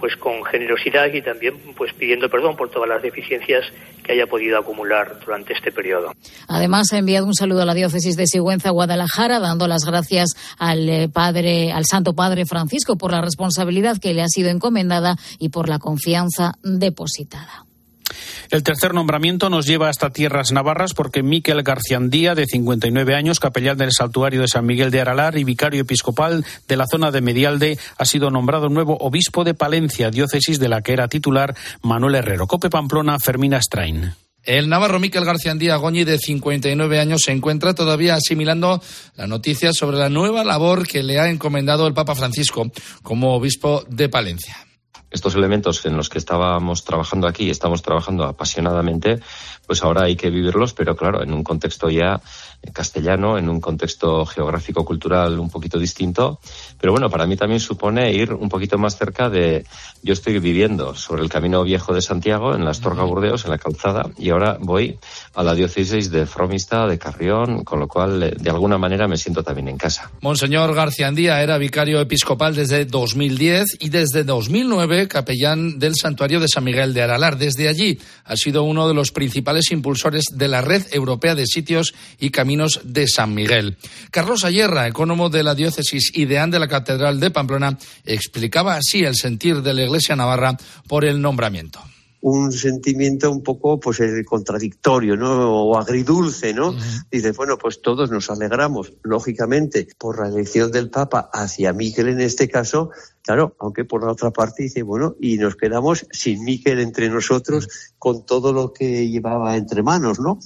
pues 0.00 0.16
con 0.16 0.42
generosidad 0.44 1.12
y 1.12 1.22
también 1.22 1.54
pues 1.76 1.92
pidiendo 1.92 2.28
perdón 2.28 2.56
por 2.56 2.70
todas 2.70 2.88
las 2.88 3.02
deficiencias 3.02 3.66
que 4.02 4.12
haya 4.12 4.26
podido 4.26 4.58
acumular 4.58 5.20
durante 5.24 5.52
este 5.52 5.70
periodo. 5.70 6.12
Además 6.48 6.92
ha 6.92 6.98
enviado 6.98 7.26
un 7.26 7.34
saludo 7.34 7.62
a 7.62 7.66
la 7.66 7.74
diócesis 7.74 8.16
de 8.16 8.26
Sigüenza 8.26 8.70
Guadalajara 8.70 9.38
dando 9.38 9.68
las 9.68 9.84
gracias 9.84 10.30
al 10.58 10.88
eh, 10.88 11.08
padre 11.08 11.72
al 11.72 11.84
Santo 11.84 12.14
Padre 12.14 12.46
Francisco 12.46 12.96
por 12.96 13.12
la 13.12 13.20
responsabilidad 13.20 13.98
que 13.98 14.14
le 14.14 14.22
ha 14.22 14.28
sido 14.28 14.50
encomendada 14.50 15.16
y 15.38 15.50
por 15.50 15.68
la 15.68 15.78
confianza 15.78 16.54
depositada. 16.62 17.69
El 18.50 18.64
tercer 18.64 18.94
nombramiento 18.94 19.48
nos 19.48 19.64
lleva 19.64 19.88
hasta 19.88 20.10
tierras 20.10 20.50
navarras 20.50 20.92
porque 20.92 21.22
Miquel 21.22 21.62
Garciandía, 21.62 22.34
de 22.34 22.46
59 22.46 23.14
años, 23.14 23.38
capellán 23.38 23.78
del 23.78 23.92
Saltuario 23.92 24.40
de 24.40 24.48
San 24.48 24.66
Miguel 24.66 24.90
de 24.90 25.00
Aralar 25.00 25.38
y 25.38 25.44
vicario 25.44 25.82
episcopal 25.82 26.44
de 26.66 26.76
la 26.76 26.86
zona 26.90 27.12
de 27.12 27.20
Medialde, 27.20 27.78
ha 27.96 28.04
sido 28.04 28.28
nombrado 28.28 28.68
nuevo 28.68 28.96
obispo 28.98 29.44
de 29.44 29.54
Palencia, 29.54 30.10
diócesis 30.10 30.58
de 30.58 30.68
la 30.68 30.82
que 30.82 30.92
era 30.92 31.06
titular 31.06 31.54
Manuel 31.82 32.16
Herrero. 32.16 32.48
Cope 32.48 32.70
Pamplona, 32.70 33.20
Fermina 33.20 33.62
Strain. 33.62 34.14
El 34.42 34.68
navarro 34.68 34.98
Miquel 34.98 35.24
Garciandía 35.24 35.76
Goñi, 35.76 36.02
de 36.02 36.18
59 36.18 36.98
años, 36.98 37.22
se 37.22 37.30
encuentra 37.30 37.74
todavía 37.74 38.16
asimilando 38.16 38.82
la 39.14 39.28
noticia 39.28 39.72
sobre 39.72 39.98
la 39.98 40.08
nueva 40.08 40.42
labor 40.42 40.88
que 40.88 41.04
le 41.04 41.20
ha 41.20 41.30
encomendado 41.30 41.86
el 41.86 41.94
Papa 41.94 42.16
Francisco 42.16 42.68
como 43.04 43.32
obispo 43.36 43.84
de 43.88 44.08
Palencia 44.08 44.66
estos 45.10 45.34
elementos 45.34 45.84
en 45.86 45.96
los 45.96 46.08
que 46.08 46.18
estábamos 46.18 46.84
trabajando 46.84 47.26
aquí 47.26 47.50
estamos 47.50 47.82
trabajando 47.82 48.24
apasionadamente, 48.24 49.20
pues 49.66 49.82
ahora 49.82 50.04
hay 50.04 50.16
que 50.16 50.30
vivirlos, 50.30 50.72
pero 50.72 50.96
claro, 50.96 51.22
en 51.22 51.32
un 51.32 51.42
contexto 51.42 51.90
ya 51.90 52.20
castellano, 52.72 53.38
en 53.38 53.48
un 53.48 53.60
contexto 53.60 54.24
geográfico 54.26 54.84
cultural 54.84 55.38
un 55.40 55.50
poquito 55.50 55.78
distinto. 55.78 56.38
Pero 56.78 56.92
bueno, 56.92 57.10
para 57.10 57.26
mí 57.26 57.36
también 57.36 57.60
supone 57.60 58.12
ir 58.12 58.32
un 58.32 58.48
poquito 58.48 58.78
más 58.78 58.96
cerca 58.96 59.28
de. 59.28 59.64
Yo 60.02 60.12
estoy 60.12 60.38
viviendo 60.38 60.94
sobre 60.94 61.22
el 61.22 61.28
camino 61.28 61.62
viejo 61.64 61.92
de 61.92 62.00
Santiago, 62.00 62.54
en 62.54 62.64
la 62.64 62.70
Astorga 62.70 63.02
Burdeos, 63.02 63.44
en 63.44 63.50
la 63.50 63.58
calzada, 63.58 64.10
y 64.16 64.30
ahora 64.30 64.56
voy 64.60 64.98
a 65.34 65.42
la 65.42 65.54
diócesis 65.54 66.10
de 66.10 66.24
Fromista, 66.24 66.86
de 66.86 66.98
Carrión, 66.98 67.64
con 67.64 67.80
lo 67.80 67.88
cual 67.88 68.22
eh, 68.22 68.34
de 68.38 68.50
alguna 68.50 68.78
manera 68.78 69.08
me 69.08 69.16
siento 69.16 69.42
también 69.42 69.68
en 69.68 69.76
casa. 69.76 70.10
Monseñor 70.20 70.74
García 70.74 71.08
Andía 71.08 71.42
era 71.42 71.58
vicario 71.58 72.00
episcopal 72.00 72.54
desde 72.54 72.84
2010 72.84 73.76
y 73.80 73.88
desde 73.88 74.24
2009 74.24 75.00
fue 75.00 75.08
capellán 75.08 75.78
del 75.78 75.94
santuario 75.94 76.40
de 76.40 76.48
San 76.48 76.64
Miguel 76.64 76.92
de 76.92 77.00
Aralar. 77.00 77.38
Desde 77.38 77.68
allí 77.68 77.98
ha 78.24 78.36
sido 78.36 78.64
uno 78.64 78.86
de 78.86 78.92
los 78.92 79.12
principales 79.12 79.70
impulsores 79.70 80.24
de 80.30 80.48
la 80.48 80.60
Red 80.60 80.88
Europea 80.92 81.34
de 81.34 81.46
Sitios 81.46 81.94
y 82.18 82.28
Caminos 82.30 82.49
de 82.84 83.06
San 83.06 83.34
Miguel. 83.34 83.76
Carlos 84.10 84.44
Ayerra, 84.44 84.88
ecónomo 84.88 85.30
de 85.30 85.42
la 85.42 85.54
diócesis 85.54 86.10
y 86.14 86.24
deán 86.24 86.50
de 86.50 86.58
la 86.58 86.68
Catedral 86.68 87.20
de 87.20 87.30
Pamplona, 87.30 87.78
explicaba 88.04 88.76
así 88.76 89.04
el 89.04 89.14
sentir 89.14 89.62
de 89.62 89.74
la 89.74 89.84
Iglesia 89.84 90.16
Navarra 90.16 90.56
por 90.88 91.04
el 91.04 91.20
nombramiento 91.20 91.80
un 92.20 92.52
sentimiento 92.52 93.30
un 93.30 93.42
poco 93.42 93.80
pues 93.80 94.00
contradictorio, 94.26 95.16
¿no? 95.16 95.52
O 95.52 95.78
agridulce, 95.78 96.52
¿no? 96.52 96.74
Dice, 97.10 97.32
bueno, 97.32 97.56
pues 97.58 97.80
todos 97.80 98.10
nos 98.10 98.30
alegramos, 98.30 98.92
lógicamente, 99.02 99.88
por 99.98 100.20
la 100.20 100.28
elección 100.28 100.70
del 100.70 100.90
Papa 100.90 101.30
hacia 101.32 101.72
Miquel 101.72 102.08
en 102.08 102.20
este 102.20 102.48
caso, 102.48 102.90
claro, 103.22 103.56
aunque 103.58 103.84
por 103.84 104.04
la 104.04 104.12
otra 104.12 104.30
parte 104.30 104.64
dice, 104.64 104.82
bueno, 104.82 105.16
y 105.20 105.38
nos 105.38 105.56
quedamos 105.56 106.06
sin 106.10 106.44
Miquel 106.44 106.80
entre 106.80 107.08
nosotros 107.08 107.68
con 107.98 108.26
todo 108.26 108.52
lo 108.52 108.72
que 108.72 109.08
llevaba 109.08 109.56
entre 109.56 109.82
manos, 109.82 110.20
¿no? 110.20 110.38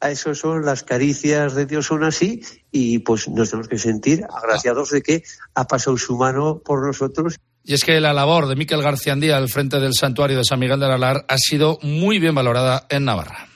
A 0.00 0.10
eso 0.10 0.34
son 0.34 0.64
las 0.64 0.82
caricias 0.82 1.54
de 1.54 1.66
Dios 1.66 1.86
son 1.86 2.04
así 2.04 2.42
y 2.70 3.00
pues 3.00 3.28
nos 3.28 3.50
tenemos 3.50 3.68
que 3.68 3.78
sentir 3.78 4.24
agraciados 4.30 4.90
de 4.90 5.02
que 5.02 5.22
ha 5.54 5.66
pasado 5.66 5.96
su 5.96 6.16
mano 6.16 6.58
por 6.58 6.84
nosotros. 6.84 7.38
Y 7.64 7.74
es 7.74 7.84
que 7.84 8.00
la 8.00 8.12
labor 8.12 8.48
de 8.48 8.56
Miquel 8.56 8.82
García 8.82 9.12
Andía 9.12 9.36
al 9.36 9.48
frente 9.48 9.78
del 9.78 9.94
santuario 9.94 10.38
de 10.38 10.44
San 10.44 10.58
Miguel 10.58 10.80
de 10.80 10.86
Aralar 10.86 11.24
ha 11.28 11.38
sido 11.38 11.78
muy 11.82 12.18
bien 12.18 12.34
valorada 12.34 12.86
en 12.88 13.04
Navarra. 13.04 13.48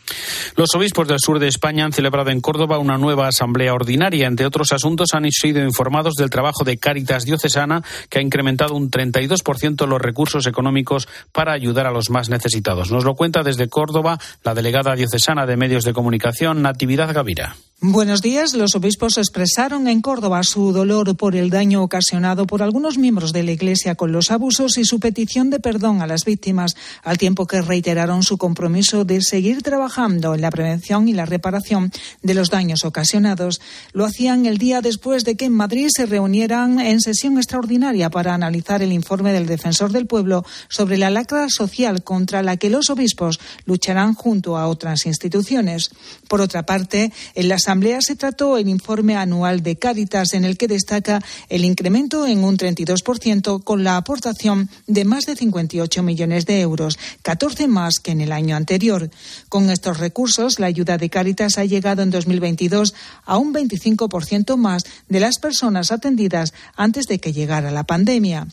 Los 0.57 0.75
obispos 0.75 1.09
del 1.09 1.19
sur 1.19 1.39
de 1.39 1.49
España 1.49 1.85
han 1.85 1.93
celebrado 1.93 2.31
en 2.31 2.41
Córdoba 2.41 2.79
una 2.79 2.97
nueva 2.97 3.29
asamblea 3.29 3.75
ordinaria. 3.75 4.27
Entre 4.27 4.47
otros 4.47 4.73
asuntos, 4.73 5.11
han 5.13 5.31
sido 5.31 5.63
informados 5.63 6.15
del 6.15 6.31
trabajo 6.31 6.65
de 6.65 6.79
Cáritas 6.79 7.25
Diocesana, 7.25 7.83
que 8.09 8.19
ha 8.19 8.23
incrementado 8.23 8.75
un 8.75 8.91
32% 8.91 9.87
los 9.87 10.01
recursos 10.01 10.47
económicos 10.47 11.09
para 11.33 11.53
ayudar 11.53 11.87
a 11.87 11.91
los 11.91 12.11
más 12.11 12.29
necesitados. 12.29 12.91
Nos 12.91 13.05
lo 13.05 13.15
cuenta 13.15 13.43
desde 13.43 13.69
Córdoba 13.69 14.19
la 14.45 14.55
delegada 14.55 14.95
diocesana 14.95 15.47
de 15.47 15.57
Medios 15.57 15.85
de 15.85 15.93
Comunicación, 15.93 16.63
Natividad 16.63 17.13
Gavira. 17.13 17.57
Buenos 17.83 18.23
días. 18.23 18.55
Los 18.55 18.75
obispos 18.75 19.19
expresaron 19.19 19.87
en 19.87 20.01
Córdoba 20.01 20.43
su 20.45 20.73
dolor 20.73 21.15
por 21.15 21.37
el 21.37 21.51
daño 21.51 21.83
ocasionado 21.83 22.47
por 22.47 22.63
algunos 22.63 22.97
miembros 22.97 23.35
de 23.35 23.43
la 23.43 23.53
Iglesia 23.53 23.97
con 23.97 24.13
los 24.13 24.31
abusos 24.31 24.79
y 24.79 24.87
su 24.87 24.99
petición 24.99 25.51
de 25.51 25.61
perdón 25.61 26.01
a 26.01 26.07
las 26.07 26.25
víctimas, 26.25 26.75
al 27.03 27.19
tiempo 27.19 27.47
que 27.47 27.61
reiteraron 27.61 28.23
su 28.23 28.39
compromiso 28.39 29.05
de 29.05 29.21
seguir 29.21 29.61
trabajando 29.61 30.35
en 30.35 30.41
la 30.41 30.51
prevención 30.51 31.07
y 31.07 31.13
la 31.13 31.27
reparación 31.27 31.93
de 32.23 32.33
los 32.33 32.49
daños 32.49 32.83
ocasionados. 32.87 33.61
Lo 33.93 34.07
hacían 34.07 34.47
el 34.47 34.57
día 34.57 34.81
después 34.81 35.25
de 35.25 35.37
que 35.37 35.45
en 35.45 35.53
Madrid 35.53 35.89
se 35.95 36.07
reunieran 36.07 36.81
en 36.81 37.03
sesión 37.03 37.37
extraordinaria 37.37 38.09
para 38.09 38.33
analizar 38.33 38.81
el 38.81 38.93
informe 38.93 39.35
del 39.35 39.47
Defensor 39.47 39.93
del 39.93 40.07
Pueblo 40.07 40.47
sobre 40.71 40.97
la 40.97 41.11
lacra 41.11 41.51
social 41.51 42.03
contra 42.03 42.43
la 42.43 42.57
que 42.57 42.71
los 42.71 42.89
obispos 42.89 43.39
lucharán 43.67 44.15
junto 44.15 44.57
a 44.57 44.67
otras 44.67 45.05
instituciones. 45.05 45.91
Por 46.27 46.41
otra 46.41 46.65
parte, 46.65 47.13
en 47.35 47.51
las 47.51 47.66
Asamblea 47.67 48.01
se 48.01 48.15
trató 48.15 48.59
el 48.59 48.69
informe 48.69 49.17
anual 49.17 49.61
de 49.61 49.75
Cáritas, 49.75 50.35
en 50.35 50.45
el 50.45 50.57
que 50.57 50.69
destaca 50.69 51.21
el 51.49 51.65
incremento 51.65 52.25
en 52.25 52.45
un 52.45 52.57
32% 52.57 53.65
con 53.65 53.83
la 53.83 53.97
aportación 53.97 54.71
de 54.87 55.05
más 55.05 55.25
de 55.25 55.35
58 55.35 56.01
millones 56.05 56.47
de 56.47 56.61
euros, 56.61 56.97
14 57.23 57.67
más 57.67 57.99
que 57.99 58.13
en 58.13 58.21
el 58.21 58.31
año 58.31 58.55
anterior. 58.55 59.11
Con 59.49 59.69
estos 59.69 59.99
recursos, 59.99 60.61
la 60.61 60.69
ayuda 60.69 60.97
de 60.97 61.11
Cáritas 61.11 61.59
ha 61.59 61.65
llegado 61.65 62.03
en 62.03 62.13
2022 62.13 62.95
a 63.25 63.37
un 63.37 63.53
25% 63.53 64.57
más 64.57 64.85
de 65.09 65.19
las 65.19 65.41
personas 65.41 65.91
atendidas 65.91 66.55
antes 66.77 67.07
de 67.07 67.19
que 67.19 67.33
llegara 67.33 67.73
la 67.73 67.83
pandemia. 67.83 68.47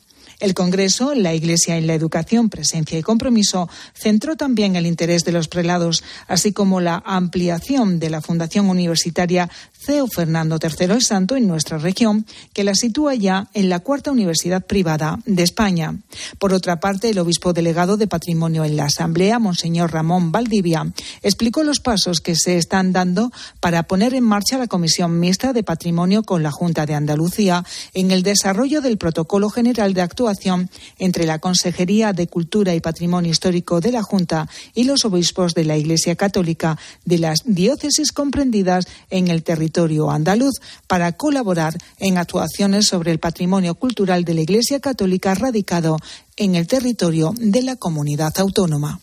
El 0.43 0.55
Congreso, 0.55 1.15
la 1.15 1.33
Iglesia 1.33 1.77
en 1.77 1.87
la 1.87 1.93
educación, 1.93 2.49
presencia 2.49 2.99
y 2.99 3.01
compromiso, 3.01 3.69
centró 3.93 4.35
también 4.35 4.75
el 4.75 4.85
interés 4.85 5.23
de 5.23 5.31
los 5.31 5.47
prelados, 5.47 6.03
así 6.27 6.51
como 6.51 6.81
la 6.81 7.01
ampliación 7.05 7.97
de 7.97 8.09
la 8.09 8.19
Fundación 8.19 8.67
Universitaria 8.69 9.49
CEO 9.83 10.07
Fernando 10.07 10.57
III 10.61 10.93
el 10.93 11.01
Santo 11.01 11.35
en 11.35 11.47
nuestra 11.47 11.77
región, 11.77 12.25
que 12.53 12.63
la 12.63 12.73
sitúa 12.73 13.15
ya 13.15 13.49
en 13.53 13.69
la 13.69 13.79
cuarta 13.79 14.11
universidad 14.11 14.65
privada 14.65 15.19
de 15.25 15.43
España. 15.43 15.97
Por 16.39 16.53
otra 16.53 16.79
parte, 16.79 17.09
el 17.09 17.19
obispo 17.19 17.51
delegado 17.51 17.97
de 17.97 18.07
Patrimonio 18.07 18.63
en 18.63 18.77
la 18.77 18.85
Asamblea, 18.85 19.39
Monseñor 19.39 19.91
Ramón 19.91 20.31
Valdivia, 20.31 20.91
explicó 21.21 21.63
los 21.63 21.79
pasos 21.79 22.21
que 22.21 22.35
se 22.35 22.57
están 22.57 22.93
dando 22.93 23.31
para 23.59 23.83
poner 23.83 24.13
en 24.13 24.23
marcha 24.23 24.57
la 24.57 24.67
Comisión 24.67 25.19
Mixta 25.19 25.51
de 25.51 25.63
Patrimonio 25.63 26.23
con 26.23 26.43
la 26.43 26.51
Junta 26.51 26.85
de 26.85 26.95
Andalucía 26.95 27.65
en 27.93 28.11
el 28.11 28.23
desarrollo 28.23 28.79
del 28.79 28.97
Protocolo 28.97 29.49
General 29.49 29.93
de 29.93 30.01
Actuación 30.01 30.69
entre 30.97 31.25
la 31.25 31.39
Consejería 31.39 32.13
de 32.13 32.27
Cultura 32.27 32.73
y 32.73 32.79
Patrimonio 32.79 33.31
Histórico 33.31 33.81
de 33.81 33.91
la 33.91 34.03
Junta 34.03 34.47
y 34.73 34.85
los 34.85 35.03
obispos 35.03 35.53
de 35.53 35.65
la 35.65 35.77
Iglesia 35.77 36.15
Católica 36.15 36.77
de 37.03 37.17
las 37.17 37.41
diócesis 37.45 38.11
comprendidas 38.11 38.87
en 39.09 39.27
el 39.27 39.43
territorio 39.43 39.72
andaluz 40.11 40.55
para 40.87 41.11
colaborar 41.13 41.77
en 41.99 42.17
actuaciones 42.17 42.87
sobre 42.87 43.11
el 43.11 43.19
patrimonio 43.19 43.75
cultural 43.75 44.23
de 44.23 44.33
la 44.33 44.41
Iglesia 44.41 44.79
Católica 44.79 45.33
radicado 45.35 45.97
en 46.37 46.55
el 46.55 46.67
territorio 46.67 47.33
de 47.37 47.61
la 47.61 47.75
comunidad 47.75 48.33
autónoma. 48.37 48.99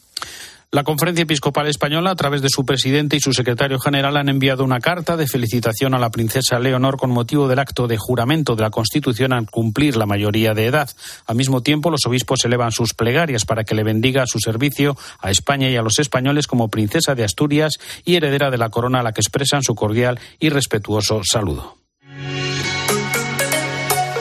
La 0.72 0.84
Conferencia 0.84 1.24
Episcopal 1.24 1.66
Española, 1.66 2.12
a 2.12 2.14
través 2.14 2.42
de 2.42 2.48
su 2.48 2.64
presidente 2.64 3.16
y 3.16 3.20
su 3.20 3.32
secretario 3.32 3.80
general, 3.80 4.16
han 4.16 4.28
enviado 4.28 4.62
una 4.62 4.78
carta 4.78 5.16
de 5.16 5.26
felicitación 5.26 5.94
a 5.94 5.98
la 5.98 6.10
princesa 6.10 6.60
Leonor 6.60 6.96
con 6.96 7.10
motivo 7.10 7.48
del 7.48 7.58
acto 7.58 7.88
de 7.88 7.96
juramento 7.98 8.54
de 8.54 8.62
la 8.62 8.70
Constitución 8.70 9.32
al 9.32 9.50
cumplir 9.50 9.96
la 9.96 10.06
mayoría 10.06 10.54
de 10.54 10.66
edad. 10.66 10.88
Al 11.26 11.34
mismo 11.34 11.60
tiempo, 11.60 11.90
los 11.90 12.06
obispos 12.06 12.44
elevan 12.44 12.70
sus 12.70 12.94
plegarias 12.94 13.44
para 13.44 13.64
que 13.64 13.74
le 13.74 13.82
bendiga 13.82 14.28
su 14.28 14.38
servicio 14.38 14.96
a 15.18 15.32
España 15.32 15.68
y 15.68 15.74
a 15.74 15.82
los 15.82 15.98
españoles 15.98 16.46
como 16.46 16.68
princesa 16.68 17.16
de 17.16 17.24
Asturias 17.24 17.72
y 18.04 18.14
heredera 18.14 18.52
de 18.52 18.58
la 18.58 18.68
corona 18.68 19.00
a 19.00 19.02
la 19.02 19.10
que 19.10 19.22
expresan 19.22 19.64
su 19.64 19.74
cordial 19.74 20.20
y 20.38 20.50
respetuoso 20.50 21.22
saludo. 21.24 21.78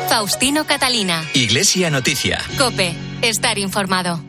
Faustino 0.10 0.66
Catalina. 0.66 1.24
Iglesia 1.36 1.92
Noticia. 1.92 2.40
Cope. 2.58 2.96
Estar 3.22 3.60
informado. 3.60 4.29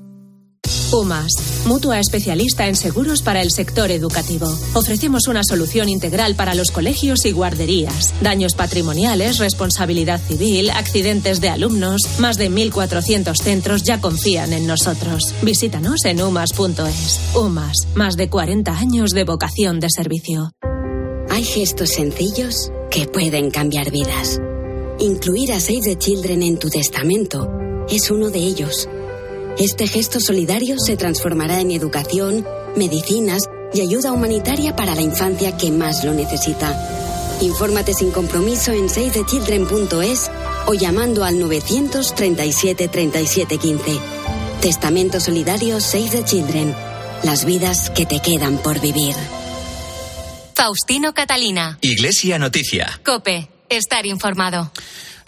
UMAS, 0.91 1.31
mutua 1.65 1.99
especialista 1.99 2.67
en 2.67 2.75
seguros 2.75 3.21
para 3.21 3.41
el 3.41 3.51
sector 3.51 3.91
educativo. 3.91 4.47
Ofrecemos 4.73 5.27
una 5.27 5.43
solución 5.43 5.89
integral 5.89 6.35
para 6.35 6.53
los 6.53 6.71
colegios 6.71 7.25
y 7.25 7.31
guarderías. 7.31 8.13
Daños 8.21 8.55
patrimoniales, 8.55 9.37
responsabilidad 9.37 10.19
civil, 10.19 10.69
accidentes 10.69 11.41
de 11.41 11.49
alumnos. 11.49 12.01
Más 12.19 12.37
de 12.37 12.51
1.400 12.51 13.35
centros 13.41 13.83
ya 13.83 14.01
confían 14.01 14.53
en 14.53 14.67
nosotros. 14.67 15.33
Visítanos 15.41 16.05
en 16.05 16.21
umas.es. 16.21 17.19
UMAS, 17.35 17.87
más 17.95 18.17
de 18.17 18.29
40 18.29 18.77
años 18.77 19.11
de 19.11 19.23
vocación 19.23 19.79
de 19.79 19.89
servicio. 19.89 20.51
Hay 21.29 21.43
gestos 21.43 21.91
sencillos 21.91 22.71
que 22.89 23.07
pueden 23.07 23.51
cambiar 23.51 23.91
vidas. 23.91 24.39
Incluir 24.99 25.53
a 25.53 25.59
Save 25.59 25.81
the 25.81 25.97
Children 25.97 26.43
en 26.43 26.59
tu 26.59 26.69
testamento 26.69 27.47
es 27.89 28.11
uno 28.11 28.29
de 28.29 28.39
ellos. 28.39 28.87
Este 29.57 29.87
gesto 29.87 30.19
solidario 30.19 30.75
se 30.79 30.97
transformará 30.97 31.59
en 31.59 31.71
educación, 31.71 32.45
medicinas 32.75 33.41
y 33.73 33.81
ayuda 33.81 34.11
humanitaria 34.11 34.75
para 34.75 34.95
la 34.95 35.01
infancia 35.01 35.57
que 35.57 35.71
más 35.71 36.03
lo 36.03 36.13
necesita. 36.13 36.75
Infórmate 37.41 37.93
sin 37.93 38.11
compromiso 38.11 38.71
en 38.71 38.89
savethechildren.es 38.89 40.31
o 40.67 40.73
llamando 40.73 41.23
al 41.23 41.39
937 41.39 42.87
37 42.87 43.57
15. 43.57 43.99
Testamento 44.61 45.19
Solidario 45.19 45.79
Save 45.79 46.09
the 46.09 46.23
Children. 46.23 46.75
Las 47.23 47.45
vidas 47.45 47.89
que 47.89 48.05
te 48.05 48.19
quedan 48.19 48.57
por 48.57 48.79
vivir. 48.79 49.15
Faustino 50.55 51.13
Catalina. 51.13 51.77
Iglesia 51.81 52.37
Noticia. 52.37 52.99
Cope. 53.03 53.49
Estar 53.69 54.05
informado. 54.05 54.71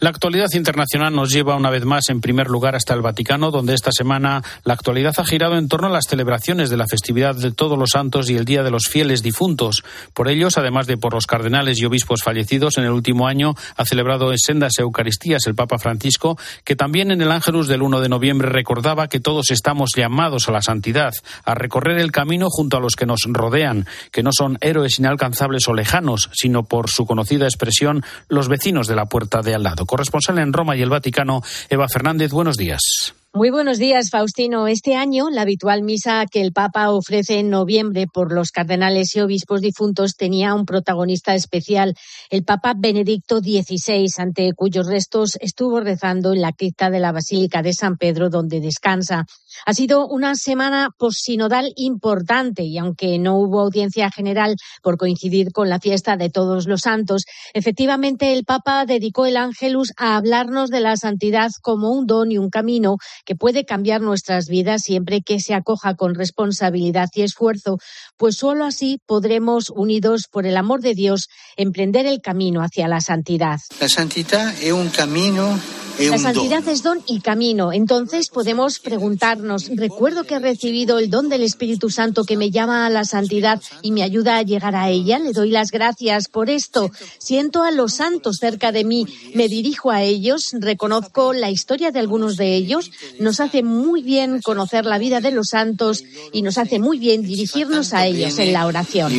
La 0.03 0.09
actualidad 0.09 0.49
internacional 0.51 1.15
nos 1.15 1.29
lleva 1.29 1.55
una 1.55 1.69
vez 1.69 1.85
más 1.85 2.09
en 2.09 2.19
primer 2.19 2.47
lugar 2.47 2.75
hasta 2.75 2.93
el 2.93 3.01
Vaticano, 3.01 3.51
donde 3.51 3.73
esta 3.73 3.93
semana 3.93 4.43
la 4.65 4.73
actualidad 4.73 5.13
ha 5.17 5.23
girado 5.23 5.57
en 5.57 5.69
torno 5.69 5.87
a 5.87 5.91
las 5.91 6.07
celebraciones 6.09 6.69
de 6.69 6.75
la 6.75 6.87
festividad 6.87 7.35
de 7.35 7.53
todos 7.53 7.79
los 7.79 7.91
santos 7.91 8.29
y 8.29 8.35
el 8.35 8.43
Día 8.43 8.63
de 8.63 8.69
los 8.69 8.89
Fieles 8.89 9.23
Difuntos. 9.23 9.85
Por 10.13 10.27
ellos, 10.27 10.57
además 10.57 10.87
de 10.87 10.97
por 10.97 11.13
los 11.13 11.25
cardenales 11.25 11.79
y 11.79 11.85
obispos 11.85 12.21
fallecidos 12.21 12.77
en 12.77 12.83
el 12.83 12.89
último 12.89 13.27
año, 13.27 13.55
ha 13.77 13.85
celebrado 13.85 14.31
en 14.31 14.39
sendas 14.39 14.77
Eucaristías 14.77 15.47
el 15.47 15.55
Papa 15.55 15.77
Francisco, 15.77 16.37
que 16.65 16.75
también 16.75 17.09
en 17.09 17.21
el 17.21 17.31
Ángelus 17.31 17.69
del 17.69 17.81
1 17.81 18.01
de 18.01 18.09
noviembre 18.09 18.49
recordaba 18.49 19.07
que 19.07 19.21
todos 19.21 19.51
estamos 19.51 19.91
llamados 19.95 20.49
a 20.49 20.51
la 20.51 20.61
santidad, 20.61 21.13
a 21.45 21.55
recorrer 21.55 21.97
el 21.97 22.11
camino 22.11 22.47
junto 22.49 22.75
a 22.75 22.81
los 22.81 22.97
que 22.97 23.05
nos 23.05 23.21
rodean, 23.29 23.87
que 24.11 24.21
no 24.21 24.31
son 24.33 24.57
héroes 24.59 24.99
inalcanzables 24.99 25.65
o 25.69 25.73
lejanos, 25.73 26.29
sino 26.33 26.63
por 26.63 26.89
su 26.89 27.05
conocida 27.05 27.45
expresión, 27.45 28.03
los 28.27 28.49
vecinos 28.49 28.87
de 28.87 28.97
la 28.97 29.05
puerta 29.05 29.41
de 29.41 29.55
al 29.55 29.63
lado 29.63 29.85
corresponsal 29.93 30.39
en 30.39 30.53
Roma 30.53 30.75
y 30.75 30.81
el 30.81 30.89
Vaticano, 30.89 31.43
Eva 31.69 31.87
Fernández. 31.87 32.31
Buenos 32.31 32.57
días. 32.57 33.13
Muy 33.31 33.51
buenos 33.51 33.77
días, 33.77 34.09
Faustino. 34.09 34.67
Este 34.67 34.95
año, 34.95 35.29
la 35.29 35.41
habitual 35.41 35.83
misa 35.83 36.25
que 36.31 36.41
el 36.41 36.51
Papa 36.51 36.89
ofrece 36.89 37.37
en 37.37 37.51
noviembre 37.51 38.07
por 38.11 38.31
los 38.31 38.49
cardenales 38.49 39.15
y 39.15 39.21
obispos 39.21 39.61
difuntos 39.61 40.15
tenía 40.15 40.55
un 40.55 40.65
protagonista 40.65 41.35
especial, 41.35 41.95
el 42.31 42.43
Papa 42.43 42.73
Benedicto 42.75 43.39
XVI, 43.39 44.07
ante 44.17 44.53
cuyos 44.53 44.87
restos 44.87 45.37
estuvo 45.41 45.79
rezando 45.79 46.33
en 46.33 46.41
la 46.41 46.53
cripta 46.53 46.89
de 46.89 46.99
la 46.99 47.11
Basílica 47.11 47.61
de 47.61 47.73
San 47.73 47.97
Pedro, 47.97 48.29
donde 48.31 48.61
descansa. 48.61 49.25
Ha 49.65 49.73
sido 49.73 50.07
una 50.07 50.35
semana 50.35 50.89
posinodal 50.97 51.71
importante 51.75 52.63
y 52.63 52.77
aunque 52.77 53.19
no 53.19 53.37
hubo 53.37 53.61
audiencia 53.61 54.09
general 54.11 54.55
por 54.81 54.97
coincidir 54.97 55.51
con 55.51 55.69
la 55.69 55.79
fiesta 55.79 56.17
de 56.17 56.29
todos 56.29 56.67
los 56.67 56.81
santos, 56.81 57.23
efectivamente 57.53 58.33
el 58.33 58.45
Papa 58.45 58.85
dedicó 58.85 59.25
el 59.25 59.37
Ángelus 59.37 59.91
a 59.97 60.17
hablarnos 60.17 60.69
de 60.69 60.79
la 60.79 60.97
santidad 60.97 61.51
como 61.61 61.91
un 61.91 62.05
don 62.05 62.31
y 62.31 62.37
un 62.37 62.49
camino 62.49 62.97
que 63.25 63.35
puede 63.35 63.65
cambiar 63.65 64.01
nuestras 64.01 64.47
vidas 64.47 64.81
siempre 64.83 65.21
que 65.21 65.39
se 65.39 65.53
acoja 65.53 65.95
con 65.95 66.15
responsabilidad 66.15 67.09
y 67.13 67.21
esfuerzo, 67.21 67.77
pues 68.17 68.37
solo 68.37 68.65
así 68.65 68.99
podremos, 69.05 69.69
unidos 69.69 70.27
por 70.31 70.45
el 70.45 70.57
amor 70.57 70.81
de 70.81 70.93
Dios, 70.93 71.27
emprender 71.55 72.05
el 72.05 72.21
camino 72.21 72.61
hacia 72.61 72.87
la 72.87 73.01
santidad. 73.01 73.59
La 73.79 73.89
santidad 73.89 74.53
es 74.61 74.71
un 74.71 74.89
camino 74.89 75.59
la 75.99 76.17
santidad 76.17 76.67
es 76.67 76.83
don 76.83 77.01
y 77.07 77.19
camino. 77.21 77.71
Entonces 77.71 78.29
podemos 78.29 78.79
preguntarnos, 78.79 79.69
¿recuerdo 79.75 80.23
que 80.23 80.35
he 80.35 80.39
recibido 80.39 80.99
el 80.99 81.09
don 81.09 81.29
del 81.29 81.43
Espíritu 81.43 81.89
Santo 81.89 82.23
que 82.23 82.37
me 82.37 82.51
llama 82.51 82.85
a 82.85 82.89
la 82.89 83.05
santidad 83.05 83.61
y 83.81 83.91
me 83.91 84.03
ayuda 84.03 84.37
a 84.37 84.41
llegar 84.41 84.75
a 84.75 84.89
ella? 84.89 85.19
Le 85.19 85.33
doy 85.33 85.51
las 85.51 85.71
gracias 85.71 86.27
por 86.27 86.49
esto. 86.49 86.91
Siento 87.17 87.63
a 87.63 87.71
los 87.71 87.93
santos 87.93 88.37
cerca 88.37 88.71
de 88.71 88.83
mí, 88.83 89.07
me 89.33 89.47
dirijo 89.47 89.91
a 89.91 90.01
ellos, 90.03 90.51
reconozco 90.53 91.33
la 91.33 91.49
historia 91.49 91.91
de 91.91 91.99
algunos 91.99 92.37
de 92.37 92.55
ellos. 92.55 92.91
Nos 93.19 93.39
hace 93.39 93.63
muy 93.63 94.01
bien 94.01 94.41
conocer 94.41 94.85
la 94.85 94.97
vida 94.97 95.21
de 95.21 95.31
los 95.31 95.49
santos 95.49 96.03
y 96.31 96.41
nos 96.41 96.57
hace 96.57 96.79
muy 96.79 96.99
bien 96.99 97.23
dirigirnos 97.23 97.93
a 97.93 98.05
ellos 98.07 98.39
en 98.39 98.53
la 98.53 98.65
oración. 98.65 99.11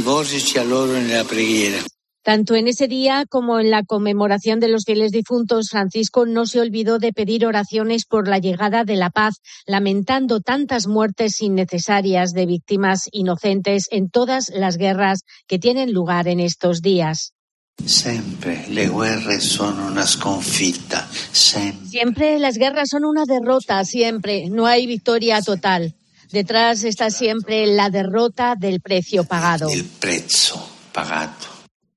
Tanto 2.24 2.54
en 2.54 2.68
ese 2.68 2.88
día 2.88 3.26
como 3.28 3.60
en 3.60 3.70
la 3.70 3.82
conmemoración 3.82 4.58
de 4.58 4.68
los 4.68 4.84
fieles 4.86 5.12
difuntos, 5.12 5.68
Francisco 5.68 6.24
no 6.24 6.46
se 6.46 6.58
olvidó 6.58 6.98
de 6.98 7.12
pedir 7.12 7.44
oraciones 7.44 8.06
por 8.06 8.28
la 8.28 8.38
llegada 8.38 8.84
de 8.84 8.96
la 8.96 9.10
paz, 9.10 9.42
lamentando 9.66 10.40
tantas 10.40 10.86
muertes 10.86 11.42
innecesarias 11.42 12.32
de 12.32 12.46
víctimas 12.46 13.10
inocentes 13.12 13.88
en 13.90 14.08
todas 14.08 14.48
las 14.48 14.78
guerras 14.78 15.20
que 15.46 15.58
tienen 15.58 15.92
lugar 15.92 16.26
en 16.26 16.40
estos 16.40 16.80
días. 16.80 17.34
Siempre 17.84 18.68
le 18.70 18.88
son 19.40 19.78
una 19.80 20.06
Siempre 21.90 22.38
las 22.38 22.56
guerras 22.56 22.88
son 22.88 23.04
una 23.04 23.24
derrota, 23.26 23.84
siempre. 23.84 24.48
No 24.48 24.64
hay 24.64 24.86
victoria 24.86 25.42
total. 25.42 25.94
Detrás 26.32 26.84
está 26.84 27.10
siempre 27.10 27.66
la 27.66 27.90
derrota 27.90 28.54
del 28.58 28.80
precio 28.80 29.24
pagado. 29.24 29.68
El 29.68 29.84
precio 29.84 30.56
pagado. 30.90 31.53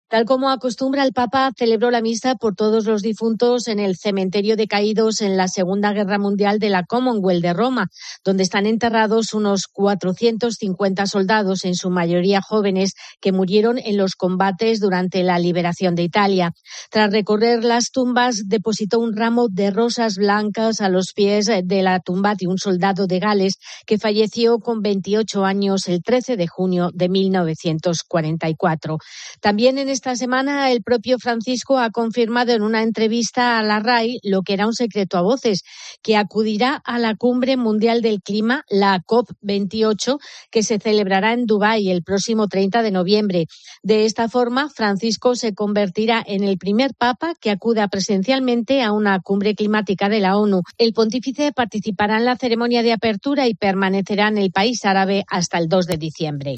Tal 0.10 0.24
como 0.24 0.50
acostumbra 0.50 1.04
el 1.04 1.12
Papa, 1.12 1.52
celebró 1.58 1.92
la 1.92 2.02
misa 2.02 2.36
por 2.36 2.56
todos 2.56 2.86
los 2.86 3.02
difuntos 3.02 3.68
en 3.68 3.78
el 3.80 3.98
cementerio 3.98 4.56
de 4.56 4.66
caídos 4.66 5.20
en 5.20 5.36
la 5.36 5.50
Segunda 5.50 5.92
Guerra 5.92 6.18
Mundial 6.18 6.60
de 6.60 6.70
la 6.70 6.84
Commonwealth 6.84 7.42
de 7.42 7.52
Roma, 7.52 7.88
donde 8.24 8.44
están 8.44 8.66
enterrados 8.66 9.34
unos 9.34 9.68
450 9.68 11.08
soldados, 11.08 11.66
en 11.66 11.76
su 11.76 11.90
mayoría 11.90 12.40
jóvenes, 12.42 12.94
que 13.20 13.34
murieron 13.34 13.80
en 13.80 13.98
los 13.98 14.16
combates 14.16 14.80
durante 14.80 15.24
la 15.24 15.40
liberación 15.40 15.94
de 15.96 16.04
Italia. 16.04 16.54
Tras 16.90 17.12
recorrer 17.12 17.66
las 17.66 17.92
tumbas, 17.92 18.44
depositó 18.46 19.00
un 19.00 19.14
ramo 19.14 19.50
de 19.50 19.72
rosas 19.72 20.16
blancas 20.16 20.80
a 20.80 20.88
los 20.88 21.12
pies 21.12 21.48
de 21.48 21.82
la 21.82 22.00
tumba 22.00 22.36
de 22.36 22.48
un 22.48 22.58
soldado 22.58 23.08
de 23.08 23.20
Gales 23.20 23.56
que 23.86 23.98
falleció 23.98 24.60
con 24.60 24.82
28 24.82 25.44
años 25.44 25.90
el 25.90 26.02
13 26.02 26.38
de 26.38 26.48
junio 26.48 26.92
de 26.94 27.10
1944. 27.10 29.00
También 29.42 29.78
en 29.78 29.97
esta 29.98 30.16
semana 30.16 30.72
el 30.72 30.84
propio 30.84 31.18
Francisco 31.18 31.80
ha 31.80 31.90
confirmado 31.90 32.52
en 32.52 32.62
una 32.62 32.84
entrevista 32.84 33.58
a 33.58 33.64
la 33.64 33.80
RAI 33.80 34.20
lo 34.22 34.44
que 34.44 34.54
era 34.54 34.68
un 34.68 34.76
secreto 34.76 35.18
a 35.18 35.22
voces, 35.22 35.64
que 36.04 36.16
acudirá 36.16 36.76
a 36.86 37.00
la 37.00 37.16
Cumbre 37.16 37.58
Mundial 37.58 38.04
del 38.04 38.22
Clima, 38.22 38.64
la 38.70 39.02
COP28, 39.02 40.20
que 40.52 40.62
se 40.62 40.78
celebrará 40.78 41.34
en 41.34 41.48
Dubái 41.48 41.90
el 41.90 42.04
próximo 42.04 42.48
30 42.48 42.84
de 42.84 42.92
noviembre. 42.92 43.46
De 43.82 44.06
esta 44.06 44.30
forma, 44.30 44.70
Francisco 44.70 45.36
se 45.36 45.56
convertirá 45.56 46.24
en 46.28 46.44
el 46.44 46.60
primer 46.60 46.92
papa 46.94 47.34
que 47.42 47.50
acuda 47.50 47.88
presencialmente 47.88 48.84
a 48.84 48.92
una 48.92 49.20
cumbre 49.20 49.56
climática 49.56 50.10
de 50.10 50.20
la 50.20 50.38
ONU. 50.38 50.62
El 50.78 50.94
pontífice 50.94 51.54
participará 51.54 52.18
en 52.18 52.26
la 52.26 52.36
ceremonia 52.36 52.84
de 52.84 52.94
apertura 52.94 53.48
y 53.48 53.56
permanecerá 53.56 54.28
en 54.28 54.38
el 54.38 54.52
país 54.52 54.86
árabe 54.86 55.24
hasta 55.28 55.58
el 55.58 55.68
2 55.68 55.88
de 55.88 55.98
diciembre. 55.98 56.54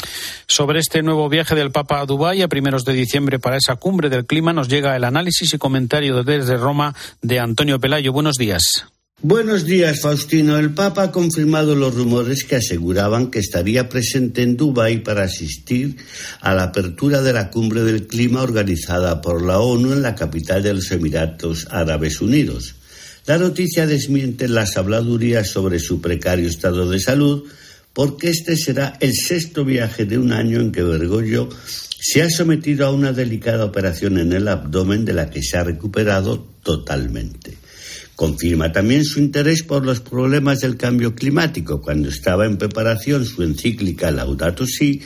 Sobre 0.45 0.79
este 0.79 1.03
nuevo 1.03 1.29
viaje 1.29 1.55
del 1.55 1.71
Papa 1.71 2.01
a 2.01 2.05
Dubái 2.05 2.41
a 2.41 2.49
primeros 2.49 2.83
de 2.83 2.91
diciembre, 2.91 3.28
para 3.37 3.57
esa 3.57 3.75
cumbre 3.75 4.09
del 4.09 4.25
clima 4.25 4.53
nos 4.53 4.69
llega 4.69 4.95
el 4.95 5.03
análisis 5.03 5.53
y 5.53 5.59
comentario 5.59 6.23
desde 6.23 6.57
Roma 6.57 6.95
de 7.21 7.39
Antonio 7.39 7.79
Pelayo. 7.79 8.11
Buenos 8.13 8.37
días. 8.37 8.85
Buenos 9.21 9.65
días, 9.65 9.99
Faustino. 9.99 10.57
El 10.57 10.73
Papa 10.73 11.03
ha 11.03 11.11
confirmado 11.11 11.75
los 11.75 11.93
rumores 11.93 12.45
que 12.45 12.55
aseguraban 12.55 13.29
que 13.29 13.39
estaría 13.39 13.89
presente 13.89 14.43
en 14.43 14.55
Dubái 14.55 14.99
para 14.99 15.23
asistir 15.23 15.97
a 16.39 16.53
la 16.53 16.63
apertura 16.63 17.21
de 17.21 17.33
la 17.33 17.49
cumbre 17.49 17.83
del 17.83 18.07
clima 18.07 18.41
organizada 18.41 19.19
por 19.19 19.45
la 19.45 19.59
ONU 19.59 19.91
en 19.91 20.03
la 20.03 20.15
capital 20.15 20.63
de 20.63 20.73
los 20.73 20.89
Emiratos 20.91 21.67
Árabes 21.69 22.21
Unidos. 22.21 22.75
La 23.25 23.37
noticia 23.37 23.85
desmiente 23.85 24.47
las 24.47 24.77
habladurías 24.77 25.49
sobre 25.49 25.79
su 25.79 25.99
precario 25.99 26.47
estado 26.47 26.89
de 26.89 27.01
salud, 27.01 27.43
porque 27.91 28.29
este 28.29 28.55
será 28.55 28.95
el 29.01 29.13
sexto 29.13 29.65
viaje 29.65 30.05
de 30.05 30.17
un 30.17 30.31
año 30.31 30.61
en 30.61 30.71
que 30.71 30.81
Bergoglio 30.81 31.49
se 32.01 32.21
ha 32.21 32.29
sometido 32.29 32.85
a 32.85 32.91
una 32.91 33.11
delicada 33.11 33.65
operación 33.65 34.17
en 34.17 34.31
el 34.31 34.47
abdomen 34.47 35.03
de 35.03 35.13
la 35.13 35.29
que 35.29 35.43
se 35.43 35.57
ha 35.57 35.63
recuperado 35.63 36.47
totalmente. 36.63 37.57
Confirma 38.15 38.71
también 38.71 39.05
su 39.05 39.19
interés 39.19 39.63
por 39.63 39.85
los 39.85 39.99
problemas 39.99 40.59
del 40.59 40.77
cambio 40.77 41.15
climático. 41.15 41.81
Cuando 41.81 42.09
estaba 42.09 42.45
en 42.45 42.57
preparación 42.57 43.25
su 43.25 43.43
encíclica 43.43 44.11
Laudato 44.11 44.65
Si, 44.65 45.01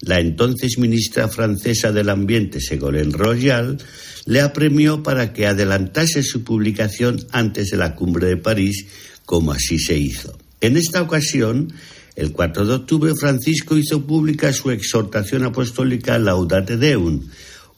la 0.00 0.20
entonces 0.20 0.78
ministra 0.78 1.28
francesa 1.28 1.92
del 1.92 2.10
Ambiente, 2.10 2.60
Ségolène 2.60 3.12
Royal, 3.12 3.78
le 4.26 4.40
apremió 4.40 5.02
para 5.02 5.32
que 5.32 5.46
adelantase 5.46 6.22
su 6.22 6.44
publicación 6.44 7.26
antes 7.30 7.68
de 7.70 7.76
la 7.76 7.94
cumbre 7.94 8.26
de 8.26 8.36
París, 8.36 8.86
como 9.24 9.52
así 9.52 9.78
se 9.78 9.96
hizo. 9.96 10.36
En 10.60 10.76
esta 10.76 11.02
ocasión, 11.02 11.72
el 12.16 12.32
4 12.32 12.66
de 12.66 12.74
octubre, 12.74 13.14
Francisco 13.14 13.76
hizo 13.76 14.06
pública 14.06 14.52
su 14.52 14.70
exhortación 14.70 15.44
apostólica 15.44 16.18
Laudate 16.18 16.78
Deum, 16.78 17.20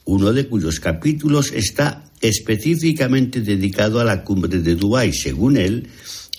uno 0.05 0.33
de 0.33 0.47
cuyos 0.47 0.79
capítulos 0.79 1.53
está 1.53 2.05
específicamente 2.21 3.41
dedicado 3.41 4.01
a 4.01 4.05
la 4.05 4.23
cumbre 4.23 4.61
de 4.61 4.77
Dubái. 4.77 5.13
Según 5.13 5.57
él, 5.57 5.89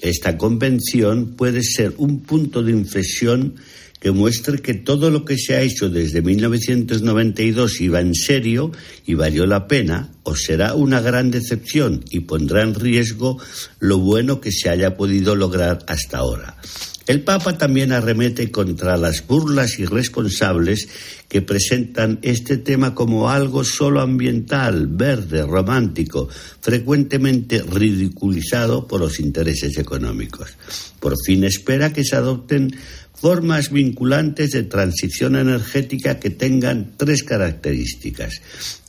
esta 0.02 0.38
convención 0.38 1.36
puede 1.36 1.62
ser 1.62 1.94
un 1.98 2.22
punto 2.22 2.64
de 2.64 2.72
inflexión 2.72 3.56
que 4.00 4.12
muestre 4.12 4.60
que 4.60 4.76
todo 4.76 5.12
lo 5.12 5.26
que 5.26 5.38
se 5.38 5.56
ha 5.56 5.62
hecho 5.62 5.90
desde 5.90 6.22
1992 6.22 7.82
iba 7.82 8.00
en 8.00 8.16
serio 8.16 8.72
y 9.06 9.16
valió 9.16 9.46
la 9.46 9.68
pena, 9.68 10.10
o 10.24 10.38
será 10.38 10.74
una 10.74 11.02
gran 11.02 11.32
decepción 11.32 12.06
y 12.10 12.22
pondrá 12.22 12.64
en 12.64 12.76
riesgo 12.76 13.40
lo 13.80 13.98
bueno 13.98 14.40
que 14.40 14.54
se 14.54 14.70
haya 14.70 14.96
podido 14.96 15.36
lograr 15.36 15.80
hasta 15.88 16.20
ahora. 16.20 16.56
El 17.10 17.22
Papa 17.22 17.58
también 17.58 17.92
arremete 17.92 18.52
contra 18.52 18.96
las 18.96 19.26
burlas 19.26 19.80
irresponsables 19.80 20.88
que 21.28 21.42
presentan 21.42 22.20
este 22.22 22.58
tema 22.58 22.94
como 22.94 23.32
algo 23.32 23.64
solo 23.64 24.02
ambiental, 24.02 24.86
verde, 24.86 25.42
romántico, 25.42 26.30
frecuentemente 26.62 27.64
ridiculizado 27.64 28.88
por 28.88 29.00
los 29.00 29.20
intereses 29.20 29.80
económicos. 29.80 30.52
Por 31.00 31.16
fin 31.26 31.46
espera 31.46 31.92
que 31.92 32.04
se 32.04 32.16
adopten 32.16 32.76
formas 33.16 33.72
vinculantes 33.72 34.52
de 34.52 34.62
transición 34.66 35.36
energética 35.36 36.20
que 36.20 36.30
tengan 36.30 36.94
tres 36.96 37.24
características, 37.24 38.40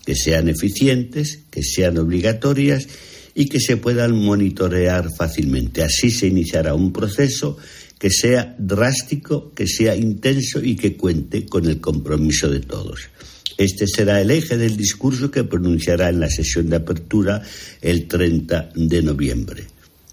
que 0.05 0.15
sean 0.15 0.51
eficientes, 0.51 1.45
que 1.51 1.63
sean 1.63 1.97
obligatorias 1.97 2.87
y 3.35 3.47
que 3.47 3.61
se 3.61 3.79
puedan 3.79 4.15
monitorear 4.15 5.09
fácilmente. 5.17 5.83
Así 5.83 6.11
se 6.11 6.27
iniciará 6.27 6.75
un 6.75 6.93
proceso 6.93 7.57
que 8.01 8.09
sea 8.09 8.57
drástico, 8.59 9.53
que 9.55 9.67
sea 9.67 9.95
intenso 9.95 10.65
y 10.65 10.75
que 10.75 10.97
cuente 10.97 11.45
con 11.45 11.67
el 11.67 11.83
compromiso 11.83 12.49
de 12.49 12.61
todos. 12.61 13.11
Este 13.59 13.87
será 13.87 14.23
el 14.23 14.31
eje 14.31 14.57
del 14.57 14.75
discurso 14.75 15.31
que 15.31 15.45
pronunciará 15.45 16.09
en 16.09 16.19
la 16.19 16.31
sesión 16.31 16.71
de 16.71 16.77
apertura 16.77 17.43
el 17.83 18.09
30 18.09 18.71
de 18.75 19.03
noviembre. 19.03 19.67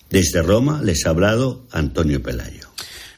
Desde 0.10 0.42
Roma 0.42 0.82
les 0.84 1.06
ha 1.06 1.12
hablado 1.12 1.66
Antonio 1.72 2.22
Pelayo. 2.22 2.68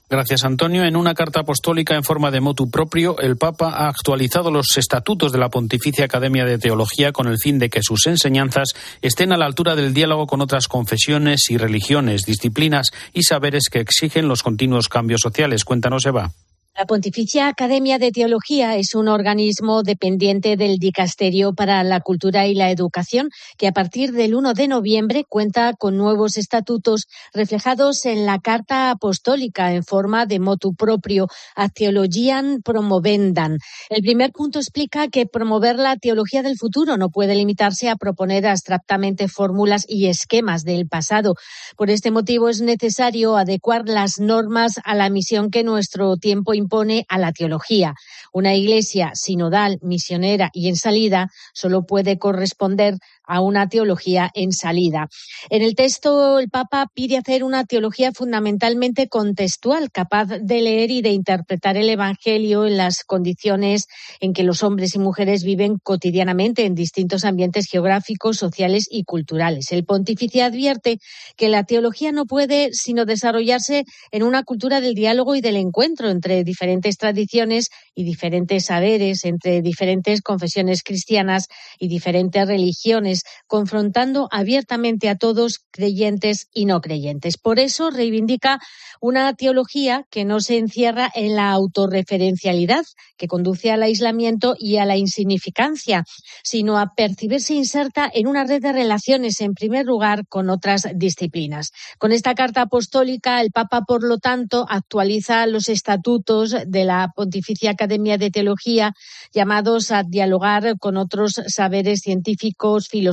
Gracias, 0.09 0.43
Antonio. 0.43 0.85
En 0.85 0.95
una 0.95 1.13
carta 1.13 1.41
apostólica 1.41 1.95
en 1.95 2.03
forma 2.03 2.31
de 2.31 2.41
motu 2.41 2.71
propio, 2.71 3.19
el 3.19 3.37
Papa 3.37 3.69
ha 3.69 3.89
actualizado 3.89 4.49
los 4.49 4.75
estatutos 4.75 5.31
de 5.31 5.37
la 5.37 5.49
Pontificia 5.49 6.05
Academia 6.05 6.45
de 6.45 6.57
Teología 6.57 7.11
con 7.11 7.27
el 7.27 7.37
fin 7.37 7.59
de 7.59 7.69
que 7.69 7.83
sus 7.83 8.07
enseñanzas 8.07 8.69
estén 9.03 9.31
a 9.33 9.37
la 9.37 9.45
altura 9.45 9.75
del 9.75 9.93
diálogo 9.93 10.25
con 10.25 10.41
otras 10.41 10.67
confesiones 10.67 11.51
y 11.51 11.57
religiones, 11.57 12.25
disciplinas 12.25 12.89
y 13.13 13.21
saberes 13.21 13.69
que 13.71 13.81
exigen 13.81 14.27
los 14.27 14.41
continuos 14.41 14.89
cambios 14.89 15.21
sociales. 15.21 15.63
Cuéntanos, 15.63 16.03
Eva. 16.07 16.31
La 16.77 16.85
Pontificia 16.85 17.47
Academia 17.47 17.97
de 17.97 18.11
Teología 18.11 18.77
es 18.77 18.95
un 18.95 19.09
organismo 19.09 19.83
dependiente 19.83 20.55
del 20.55 20.77
Dicasterio 20.77 21.53
para 21.53 21.83
la 21.83 21.99
Cultura 21.99 22.47
y 22.47 22.53
la 22.53 22.71
Educación 22.71 23.29
que 23.57 23.67
a 23.67 23.73
partir 23.73 24.13
del 24.13 24.33
1 24.33 24.53
de 24.53 24.67
noviembre 24.69 25.25
cuenta 25.27 25.73
con 25.73 25.97
nuevos 25.97 26.37
estatutos 26.37 27.07
reflejados 27.33 28.05
en 28.05 28.25
la 28.25 28.39
Carta 28.39 28.91
Apostólica 28.91 29.73
en 29.73 29.83
forma 29.83 30.25
de 30.25 30.39
motu 30.39 30.73
propio 30.73 31.27
a 31.55 31.67
Theologian 31.67 32.61
Promovendan. 32.63 33.57
El 33.89 34.01
primer 34.01 34.31
punto 34.31 34.59
explica 34.59 35.09
que 35.09 35.25
promover 35.25 35.75
la 35.75 35.97
teología 35.97 36.43
del 36.43 36.55
futuro 36.55 36.95
no 36.95 37.09
puede 37.09 37.35
limitarse 37.35 37.89
a 37.89 37.97
proponer 37.97 38.47
abstractamente 38.47 39.27
fórmulas 39.27 39.83
y 39.85 40.07
esquemas 40.07 40.63
del 40.63 40.87
pasado. 40.87 41.33
Por 41.75 41.89
este 41.89 42.11
motivo 42.11 42.47
es 42.47 42.61
necesario 42.61 43.35
adecuar 43.35 43.89
las 43.89 44.19
normas 44.19 44.79
a 44.85 44.95
la 44.95 45.09
misión 45.09 45.49
que 45.49 45.63
nuestro 45.63 46.15
tiempo 46.15 46.53
impone 46.69 47.05
a 47.09 47.17
la 47.17 47.31
teología. 47.31 47.95
Una 48.31 48.53
iglesia 48.53 49.11
sinodal, 49.15 49.79
misionera 49.81 50.51
y 50.53 50.69
en 50.69 50.75
salida 50.75 51.29
solo 51.53 51.83
puede 51.83 52.19
corresponder 52.19 52.95
a 53.29 53.41
una 53.41 53.69
teología 53.69 54.31
en 54.33 54.51
salida. 54.51 55.07
En 55.51 55.61
el 55.61 55.75
texto, 55.75 56.39
el 56.39 56.49
Papa 56.49 56.87
pide 56.93 57.17
hacer 57.17 57.43
una 57.43 57.63
teología 57.63 58.11
fundamentalmente 58.11 59.07
contextual, 59.07 59.91
capaz 59.91 60.25
de 60.25 60.61
leer 60.61 60.89
y 60.89 61.01
de 61.01 61.11
interpretar 61.11 61.77
el 61.77 61.89
Evangelio 61.89 62.65
en 62.65 62.77
las 62.77 63.03
condiciones 63.03 63.85
en 64.19 64.33
que 64.33 64.43
los 64.43 64.63
hombres 64.63 64.95
y 64.95 64.99
mujeres 64.99 65.43
viven 65.43 65.77
cotidianamente 65.77 66.65
en 66.65 66.73
distintos 66.73 67.23
ambientes 67.23 67.67
geográficos, 67.69 68.37
sociales 68.37 68.87
y 68.89 69.03
culturales. 69.03 69.71
El 69.71 69.85
pontífice 69.85 70.41
advierte 70.41 70.97
que 71.37 71.49
la 71.49 71.63
teología 71.65 72.11
no 72.11 72.25
puede 72.25 72.69
sino 72.73 73.05
desarrollarse 73.05 73.83
en 74.11 74.23
una 74.23 74.43
cultura 74.43 74.81
del 74.81 74.95
diálogo 74.95 75.35
y 75.35 75.41
del 75.41 75.57
encuentro 75.57 76.09
entre 76.09 76.43
diferentes 76.43 76.97
tradiciones 76.97 77.69
y 77.93 78.05
diferentes 78.05 78.65
saberes, 78.65 79.23
entre 79.23 79.61
diferentes 79.61 80.21
confesiones 80.21 80.81
cristianas 80.81 81.47
y 81.77 81.89
diferentes 81.89 82.47
religiones 82.47 83.18
confrontando 83.47 84.27
abiertamente 84.31 85.09
a 85.09 85.15
todos, 85.15 85.59
creyentes 85.71 86.47
y 86.53 86.65
no 86.65 86.81
creyentes. 86.81 87.37
Por 87.37 87.59
eso 87.59 87.89
reivindica 87.89 88.59
una 89.01 89.33
teología 89.33 90.05
que 90.09 90.25
no 90.25 90.39
se 90.39 90.57
encierra 90.57 91.09
en 91.13 91.35
la 91.35 91.51
autorreferencialidad, 91.51 92.85
que 93.17 93.27
conduce 93.27 93.71
al 93.71 93.83
aislamiento 93.83 94.55
y 94.57 94.77
a 94.77 94.85
la 94.85 94.97
insignificancia, 94.97 96.03
sino 96.43 96.77
a 96.77 96.93
percibirse 96.95 97.53
inserta 97.53 98.09
en 98.13 98.27
una 98.27 98.43
red 98.43 98.61
de 98.61 98.73
relaciones, 98.73 99.41
en 99.41 99.53
primer 99.53 99.85
lugar, 99.85 100.27
con 100.27 100.49
otras 100.49 100.87
disciplinas. 100.95 101.71
Con 101.97 102.11
esta 102.11 102.35
carta 102.35 102.61
apostólica, 102.61 103.41
el 103.41 103.51
Papa, 103.51 103.81
por 103.87 104.03
lo 104.03 104.17
tanto, 104.17 104.65
actualiza 104.69 105.45
los 105.45 105.69
estatutos 105.69 106.55
de 106.65 106.85
la 106.85 107.11
Pontificia 107.15 107.71
Academia 107.71 108.17
de 108.17 108.31
Teología, 108.31 108.93
llamados 109.33 109.91
a 109.91 110.03
dialogar 110.03 110.77
con 110.79 110.97
otros 110.97 111.41
saberes 111.47 112.01
científicos, 112.01 112.87
filosóficos, 112.87 113.08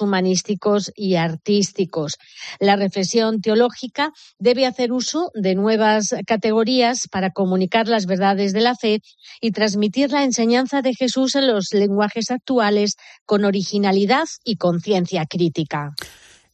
humanísticos 0.00 0.92
y 0.94 1.16
artísticos. 1.16 2.18
La 2.58 2.76
reflexión 2.76 3.40
teológica 3.40 4.12
debe 4.38 4.66
hacer 4.66 4.92
uso 4.92 5.30
de 5.34 5.54
nuevas 5.54 6.14
categorías 6.26 7.08
para 7.10 7.30
comunicar 7.30 7.88
las 7.88 8.06
verdades 8.06 8.52
de 8.52 8.60
la 8.60 8.74
fe 8.74 9.02
y 9.40 9.52
transmitir 9.52 10.10
la 10.10 10.24
enseñanza 10.24 10.82
de 10.82 10.94
Jesús 10.94 11.34
en 11.34 11.46
los 11.46 11.68
lenguajes 11.72 12.30
actuales 12.30 12.96
con 13.26 13.44
originalidad 13.44 14.26
y 14.44 14.56
conciencia 14.56 15.26
crítica. 15.26 15.94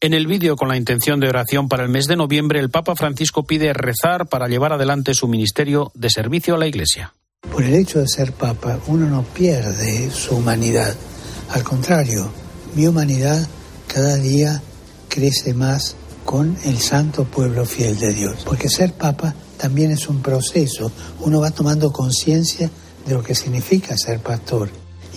En 0.01 0.13
el 0.13 0.27
vídeo 0.27 0.57
con 0.57 0.69
la 0.69 0.77
intención 0.77 1.21
de 1.21 1.29
oración 1.29 1.69
para 1.69 1.83
el 1.83 1.89
mes 1.89 2.07
de 2.07 2.17
noviembre, 2.17 2.61
el 2.61 2.71
Papa 2.71 2.95
Francisco 2.95 3.45
pide 3.45 3.73
rezar 3.73 4.29
para 4.29 4.47
llevar 4.47 4.75
adelante 4.75 5.15
su 5.15 5.27
ministerio 5.27 5.91
de 5.95 6.11
servicio 6.11 6.55
a 6.55 6.59
la 6.59 6.67
Iglesia. 6.67 7.15
Por 7.51 7.65
el 7.65 7.75
hecho 7.75 8.01
de 8.01 8.07
ser 8.07 8.33
Papa, 8.33 8.79
uno 8.89 9.07
no 9.07 9.23
pierde 9.23 10.11
su 10.11 10.37
humanidad. 10.37 10.95
Al 11.51 11.63
contrario, 11.63 12.31
mi 12.77 12.87
humanidad 12.87 13.49
cada 13.87 14.17
día 14.17 14.63
crece 15.09 15.55
más 15.55 15.97
con 16.27 16.59
el 16.65 16.79
santo 16.79 17.25
pueblo 17.25 17.65
fiel 17.65 17.99
de 17.99 18.13
Dios. 18.13 18.43
Porque 18.45 18.69
ser 18.69 18.93
papa 18.93 19.35
también 19.57 19.93
es 19.93 20.09
un 20.11 20.21
proceso. 20.21 20.93
Uno 21.21 21.41
va 21.41 21.51
tomando 21.51 21.91
conciencia 21.91 22.71
de 23.07 23.15
lo 23.15 23.23
que 23.23 23.35
significa 23.35 23.97
ser 23.97 24.21
pastor. 24.21 24.69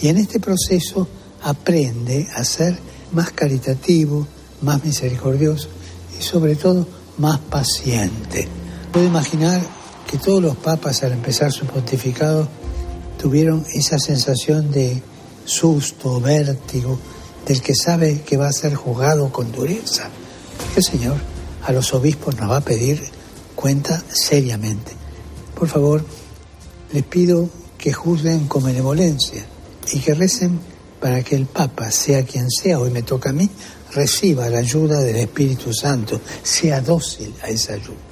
Y 0.01 0.07
en 0.07 0.15
este 0.15 0.39
proceso 0.39 1.05
aprende 1.43 2.29
a 2.33 2.45
ser 2.45 2.79
más 3.11 3.31
caritativo, 3.31 4.25
más 4.61 4.85
misericordioso 4.85 5.67
y 6.17 6.23
sobre 6.23 6.55
todo 6.55 6.87
más 7.17 7.39
paciente. 7.39 8.47
Puedo 8.93 9.05
imaginar 9.05 9.61
que 10.09 10.17
todos 10.17 10.41
los 10.41 10.55
papas 10.55 11.03
al 11.03 11.11
empezar 11.11 11.51
su 11.51 11.65
pontificado 11.65 12.47
tuvieron 13.21 13.65
esa 13.73 13.99
sensación 13.99 14.71
de 14.71 15.03
susto, 15.43 16.21
vértigo, 16.21 16.97
del 17.49 17.63
que 17.63 17.73
sabe 17.73 18.21
que 18.21 18.37
va 18.37 18.47
a 18.47 18.53
ser 18.53 18.75
juzgado 18.75 19.31
con 19.31 19.51
dureza. 19.51 20.07
El 20.75 20.83
Señor 20.83 21.17
a 21.63 21.71
los 21.71 21.95
obispos 21.95 22.37
nos 22.37 22.51
va 22.51 22.57
a 22.57 22.61
pedir 22.61 23.01
cuenta 23.55 24.03
seriamente. 24.07 24.91
Por 25.55 25.67
favor, 25.67 26.05
les 26.93 27.03
pido 27.03 27.49
que 27.75 27.91
juzguen 27.91 28.47
con 28.47 28.63
benevolencia 28.63 29.43
y 29.91 29.99
que 29.99 30.13
recen 30.13 30.59
para 31.01 31.23
que 31.23 31.35
el 31.35 31.47
Papa, 31.47 31.89
sea 31.89 32.23
quien 32.23 32.51
sea, 32.51 32.79
hoy 32.79 32.91
me 32.91 33.01
toca 33.01 33.31
a 33.31 33.33
mí, 33.33 33.49
reciba 33.93 34.47
la 34.49 34.59
ayuda 34.59 34.99
del 34.99 35.15
Espíritu 35.15 35.73
Santo, 35.73 36.21
sea 36.43 36.81
dócil 36.81 37.33
a 37.41 37.47
esa 37.47 37.73
ayuda. 37.73 38.08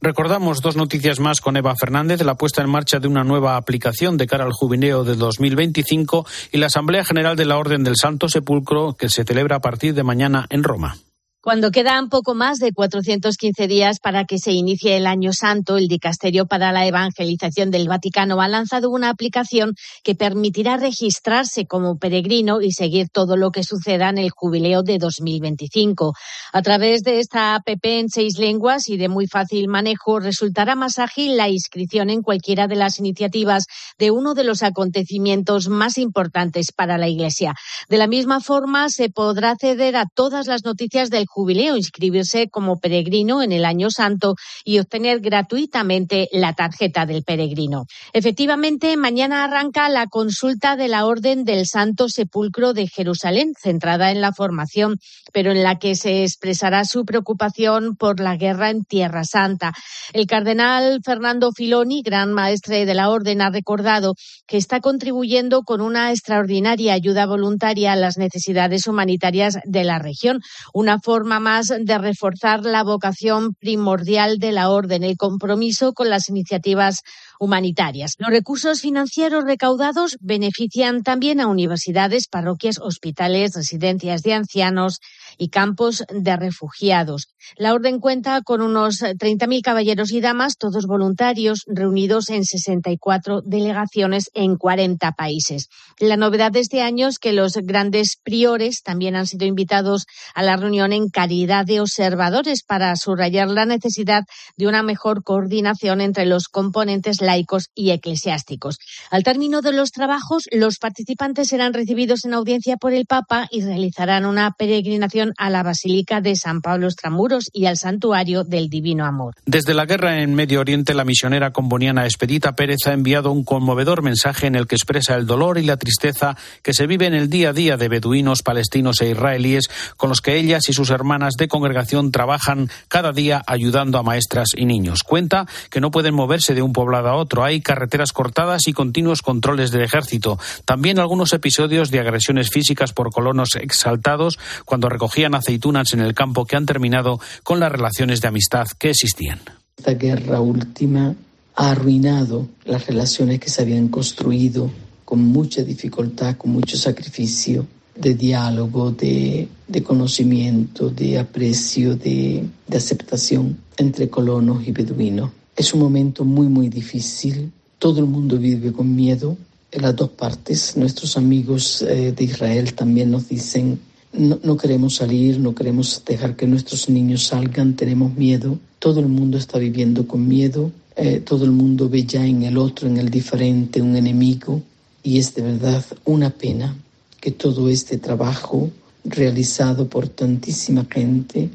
Recordamos 0.00 0.60
dos 0.60 0.76
noticias 0.76 1.18
más 1.18 1.40
con 1.40 1.56
Eva 1.56 1.74
Fernández, 1.74 2.22
la 2.22 2.36
puesta 2.36 2.62
en 2.62 2.70
marcha 2.70 3.00
de 3.00 3.08
una 3.08 3.24
nueva 3.24 3.56
aplicación 3.56 4.16
de 4.16 4.28
cara 4.28 4.44
al 4.44 4.52
jubileo 4.52 5.02
de 5.02 5.16
2025 5.16 6.24
y 6.52 6.58
la 6.58 6.66
Asamblea 6.66 7.04
General 7.04 7.36
de 7.36 7.46
la 7.46 7.58
Orden 7.58 7.82
del 7.82 7.96
Santo 7.96 8.28
Sepulcro 8.28 8.94
que 8.94 9.08
se 9.08 9.24
celebra 9.24 9.56
a 9.56 9.60
partir 9.60 9.94
de 9.94 10.04
mañana 10.04 10.46
en 10.50 10.62
Roma. 10.62 10.96
Cuando 11.40 11.70
quedan 11.70 12.08
poco 12.08 12.34
más 12.34 12.58
de 12.58 12.72
415 12.72 13.68
días 13.68 14.00
para 14.00 14.24
que 14.24 14.38
se 14.38 14.50
inicie 14.50 14.96
el 14.96 15.06
Año 15.06 15.32
Santo, 15.32 15.76
el 15.76 15.86
Dicasterio 15.86 16.46
para 16.46 16.72
la 16.72 16.84
Evangelización 16.84 17.70
del 17.70 17.86
Vaticano 17.86 18.40
ha 18.40 18.48
lanzado 18.48 18.90
una 18.90 19.08
aplicación 19.08 19.74
que 20.02 20.16
permitirá 20.16 20.78
registrarse 20.78 21.64
como 21.64 21.96
peregrino 21.96 22.60
y 22.60 22.72
seguir 22.72 23.08
todo 23.08 23.36
lo 23.36 23.52
que 23.52 23.62
suceda 23.62 24.08
en 24.08 24.18
el 24.18 24.30
jubileo 24.30 24.82
de 24.82 24.98
2025. 24.98 26.12
A 26.52 26.62
través 26.62 27.02
de 27.02 27.20
esta 27.20 27.54
app 27.54 27.68
en 27.82 28.08
seis 28.08 28.36
lenguas 28.36 28.88
y 28.88 28.96
de 28.96 29.08
muy 29.08 29.28
fácil 29.28 29.68
manejo, 29.68 30.18
resultará 30.18 30.74
más 30.74 30.98
ágil 30.98 31.36
la 31.36 31.48
inscripción 31.48 32.10
en 32.10 32.22
cualquiera 32.22 32.66
de 32.66 32.74
las 32.74 32.98
iniciativas 32.98 33.66
de 33.96 34.10
uno 34.10 34.34
de 34.34 34.42
los 34.42 34.64
acontecimientos 34.64 35.68
más 35.68 35.98
importantes 35.98 36.72
para 36.72 36.98
la 36.98 37.06
Iglesia. 37.06 37.54
De 37.88 37.96
la 37.96 38.08
misma 38.08 38.40
forma, 38.40 38.88
se 38.88 39.08
podrá 39.08 39.50
acceder 39.52 39.94
a 39.94 40.06
todas 40.12 40.48
las 40.48 40.64
noticias 40.64 41.10
del 41.10 41.27
jubileo, 41.28 41.76
inscribirse 41.76 42.48
como 42.48 42.80
peregrino 42.80 43.42
en 43.42 43.52
el 43.52 43.64
año 43.64 43.90
santo 43.90 44.34
y 44.64 44.78
obtener 44.78 45.20
gratuitamente 45.20 46.28
la 46.32 46.54
tarjeta 46.54 47.06
del 47.06 47.22
peregrino. 47.22 47.86
Efectivamente, 48.12 48.96
mañana 48.96 49.44
arranca 49.44 49.88
la 49.88 50.06
consulta 50.06 50.76
de 50.76 50.88
la 50.88 51.06
Orden 51.06 51.44
del 51.44 51.66
Santo 51.66 52.08
Sepulcro 52.08 52.72
de 52.72 52.88
Jerusalén, 52.88 53.52
centrada 53.60 54.10
en 54.10 54.20
la 54.20 54.32
formación, 54.32 54.96
pero 55.32 55.52
en 55.52 55.62
la 55.62 55.78
que 55.78 55.94
se 55.94 56.24
expresará 56.24 56.84
su 56.84 57.04
preocupación 57.04 57.96
por 57.96 58.20
la 58.20 58.36
guerra 58.36 58.70
en 58.70 58.84
Tierra 58.84 59.24
Santa. 59.24 59.72
El 60.12 60.26
cardenal 60.26 61.00
Fernando 61.04 61.52
Filoni, 61.52 62.02
gran 62.02 62.32
maestre 62.32 62.86
de 62.86 62.94
la 62.94 63.10
Orden, 63.10 63.42
ha 63.42 63.50
recordado 63.50 64.14
que 64.46 64.56
está 64.56 64.80
contribuyendo 64.80 65.62
con 65.62 65.80
una 65.80 66.10
extraordinaria 66.10 66.94
ayuda 66.94 67.26
voluntaria 67.26 67.92
a 67.92 67.96
las 67.96 68.16
necesidades 68.16 68.86
humanitarias 68.86 69.58
de 69.64 69.84
la 69.84 69.98
región, 69.98 70.40
una 70.72 70.98
forma 70.98 71.17
forma 71.18 71.40
más 71.40 71.66
de 71.66 71.98
reforzar 71.98 72.64
la 72.64 72.84
vocación 72.84 73.52
primordial 73.54 74.38
de 74.38 74.52
la 74.52 74.70
Orden, 74.70 75.02
el 75.02 75.16
compromiso 75.16 75.92
con 75.92 76.10
las 76.10 76.28
iniciativas 76.28 77.00
humanitarias. 77.40 78.14
Los 78.18 78.30
recursos 78.30 78.80
financieros 78.82 79.42
recaudados 79.42 80.16
benefician 80.20 81.02
también 81.02 81.40
a 81.40 81.48
universidades, 81.48 82.28
parroquias, 82.28 82.78
hospitales, 82.78 83.56
residencias 83.56 84.22
de 84.22 84.34
ancianos 84.34 85.00
y 85.38 85.48
campos 85.48 86.04
de 86.10 86.36
refugiados. 86.36 87.28
La 87.56 87.72
orden 87.72 88.00
cuenta 88.00 88.42
con 88.42 88.60
unos 88.60 89.00
30.000 89.00 89.62
caballeros 89.62 90.12
y 90.12 90.20
damas, 90.20 90.58
todos 90.58 90.86
voluntarios, 90.86 91.62
reunidos 91.66 92.28
en 92.28 92.44
64 92.44 93.42
delegaciones 93.42 94.30
en 94.34 94.56
40 94.56 95.12
países. 95.12 95.68
La 95.98 96.16
novedad 96.16 96.52
de 96.52 96.60
este 96.60 96.82
año 96.82 97.08
es 97.08 97.18
que 97.18 97.32
los 97.32 97.54
grandes 97.54 98.18
priores 98.22 98.82
también 98.82 99.16
han 99.16 99.26
sido 99.26 99.46
invitados 99.46 100.06
a 100.34 100.42
la 100.42 100.56
reunión 100.56 100.92
en 100.92 101.08
calidad 101.08 101.64
de 101.64 101.80
observadores 101.80 102.62
para 102.64 102.94
subrayar 102.96 103.48
la 103.48 103.64
necesidad 103.64 104.24
de 104.56 104.66
una 104.66 104.82
mejor 104.82 105.22
coordinación 105.22 106.00
entre 106.00 106.26
los 106.26 106.48
componentes 106.48 107.20
laicos 107.20 107.68
y 107.74 107.90
eclesiásticos. 107.90 108.78
Al 109.10 109.22
término 109.22 109.62
de 109.62 109.72
los 109.72 109.92
trabajos, 109.92 110.44
los 110.50 110.78
participantes 110.78 111.48
serán 111.48 111.72
recibidos 111.72 112.24
en 112.24 112.34
audiencia 112.34 112.76
por 112.76 112.92
el 112.92 113.06
Papa 113.06 113.46
y 113.50 113.62
realizarán 113.62 114.26
una 114.26 114.52
peregrinación 114.52 115.27
a 115.36 115.50
la 115.50 115.62
Basílica 115.62 116.20
de 116.20 116.36
San 116.36 116.60
Pablo 116.60 116.86
Extramuros 116.86 117.50
y 117.52 117.66
al 117.66 117.76
Santuario 117.76 118.44
del 118.44 118.68
Divino 118.68 119.04
Amor. 119.04 119.34
Desde 119.46 119.74
la 119.74 119.86
guerra 119.86 120.22
en 120.22 120.34
Medio 120.34 120.60
Oriente, 120.60 120.94
la 120.94 121.04
misionera 121.04 121.52
comboniana 121.52 122.04
Expedita 122.04 122.54
Pérez 122.54 122.86
ha 122.86 122.92
enviado 122.92 123.32
un 123.32 123.44
conmovedor 123.44 124.02
mensaje 124.02 124.46
en 124.46 124.54
el 124.54 124.66
que 124.66 124.76
expresa 124.76 125.14
el 125.14 125.26
dolor 125.26 125.58
y 125.58 125.64
la 125.64 125.76
tristeza 125.76 126.36
que 126.62 126.74
se 126.74 126.86
vive 126.86 127.06
en 127.06 127.14
el 127.14 127.28
día 127.28 127.50
a 127.50 127.52
día 127.52 127.76
de 127.76 127.88
beduinos, 127.88 128.42
palestinos 128.42 129.00
e 129.00 129.10
israelíes 129.10 129.68
con 129.96 130.08
los 130.08 130.20
que 130.20 130.36
ellas 130.36 130.68
y 130.68 130.72
sus 130.72 130.90
hermanas 130.90 131.34
de 131.38 131.48
congregación 131.48 132.12
trabajan 132.12 132.70
cada 132.88 133.12
día 133.12 133.42
ayudando 133.46 133.98
a 133.98 134.02
maestras 134.02 134.48
y 134.56 134.64
niños. 134.64 135.02
Cuenta 135.02 135.46
que 135.70 135.80
no 135.80 135.90
pueden 135.90 136.14
moverse 136.14 136.54
de 136.54 136.62
un 136.62 136.72
poblado 136.72 137.08
a 137.08 137.16
otro. 137.16 137.44
Hay 137.44 137.60
carreteras 137.60 138.12
cortadas 138.12 138.68
y 138.68 138.72
continuos 138.72 139.22
controles 139.22 139.70
del 139.70 139.82
ejército. 139.82 140.38
También 140.64 140.98
algunos 140.98 141.32
episodios 141.32 141.90
de 141.90 142.00
agresiones 142.00 142.50
físicas 142.50 142.92
por 142.92 143.10
colonos 143.10 143.56
exaltados 143.56 144.38
cuando 144.64 144.88
recogían 144.88 145.07
aceitunas 145.34 145.92
en 145.92 146.00
el 146.00 146.14
campo 146.14 146.44
que 146.44 146.56
han 146.56 146.66
terminado 146.66 147.20
con 147.42 147.60
las 147.60 147.72
relaciones 147.72 148.20
de 148.20 148.28
amistad 148.28 148.66
que 148.78 148.90
existían. 148.90 149.40
Esta 149.76 149.94
guerra 149.94 150.40
última 150.40 151.14
ha 151.54 151.70
arruinado 151.70 152.48
las 152.64 152.86
relaciones 152.86 153.40
que 153.40 153.50
se 153.50 153.62
habían 153.62 153.88
construido 153.88 154.70
con 155.04 155.20
mucha 155.24 155.62
dificultad, 155.62 156.36
con 156.36 156.52
mucho 156.52 156.76
sacrificio 156.76 157.66
de 157.96 158.14
diálogo, 158.14 158.92
de, 158.92 159.48
conocimiento, 159.84 160.90
de 160.90 161.18
aprecio, 161.18 161.96
de, 161.96 162.44
de 162.66 162.76
aceptación 162.76 163.58
entre 163.76 164.08
colonos 164.08 164.66
y 164.66 164.72
beduinos. 164.72 165.30
Es 165.56 165.74
un 165.74 165.80
momento 165.80 166.24
muy, 166.24 166.46
muy 166.46 166.68
difícil. 166.68 167.50
Todo 167.78 168.00
el 168.00 168.06
mundo 168.06 168.38
vive 168.38 168.72
con 168.72 168.94
miedo 168.94 169.36
en 169.72 169.82
las 169.82 169.96
dos 169.96 170.10
partes. 170.10 170.76
Nuestros 170.76 171.16
amigos 171.16 171.82
eh, 171.82 172.12
de 172.12 172.24
Israel 172.24 172.74
también 172.74 173.10
nos 173.10 173.28
dicen, 173.28 173.80
no, 174.12 174.56
queremos 174.56 174.96
salir, 174.96 175.38
no 175.38 175.54
queremos 175.54 176.02
dejar 176.04 176.34
que 176.36 176.46
nuestros 176.46 176.88
niños 176.88 177.26
salgan, 177.26 177.76
tenemos 177.76 178.14
miedo. 178.14 178.58
Todo 178.78 179.00
el 179.00 179.08
mundo 179.08 179.38
está 179.38 179.58
viviendo 179.58 180.06
con 180.06 180.26
miedo. 180.26 180.70
Eh, 180.96 181.20
todo 181.20 181.44
el 181.44 181.52
mundo 181.52 181.88
ve 181.88 182.04
ya 182.04 182.24
en 182.26 182.42
el 182.42 182.58
otro, 182.58 182.88
en 182.88 182.96
el 182.96 183.10
diferente, 183.10 183.82
un 183.82 183.96
enemigo. 183.96 184.62
Y 185.02 185.18
es 185.18 185.34
de 185.34 185.42
verdad 185.42 185.84
una 186.04 186.30
pena 186.30 186.76
que 187.20 187.30
todo 187.32 187.68
este 187.68 187.98
trabajo 187.98 188.70
realizado 189.04 189.88
por 189.88 190.08
tantísima 190.08 190.86
gente, 190.90 191.50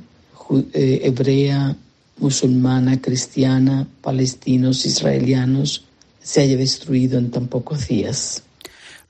eh, 0.73 1.01
hebrea, 1.03 1.75
musulmana, 2.17 3.01
cristiana, 3.01 3.87
palestinos, 4.01 4.85
israelianos, 4.85 5.85
se 6.21 6.41
haya 6.41 6.55
destruido 6.55 7.17
en 7.17 7.31
tan 7.31 7.47
pocos 7.47 7.87
días. 7.87 8.43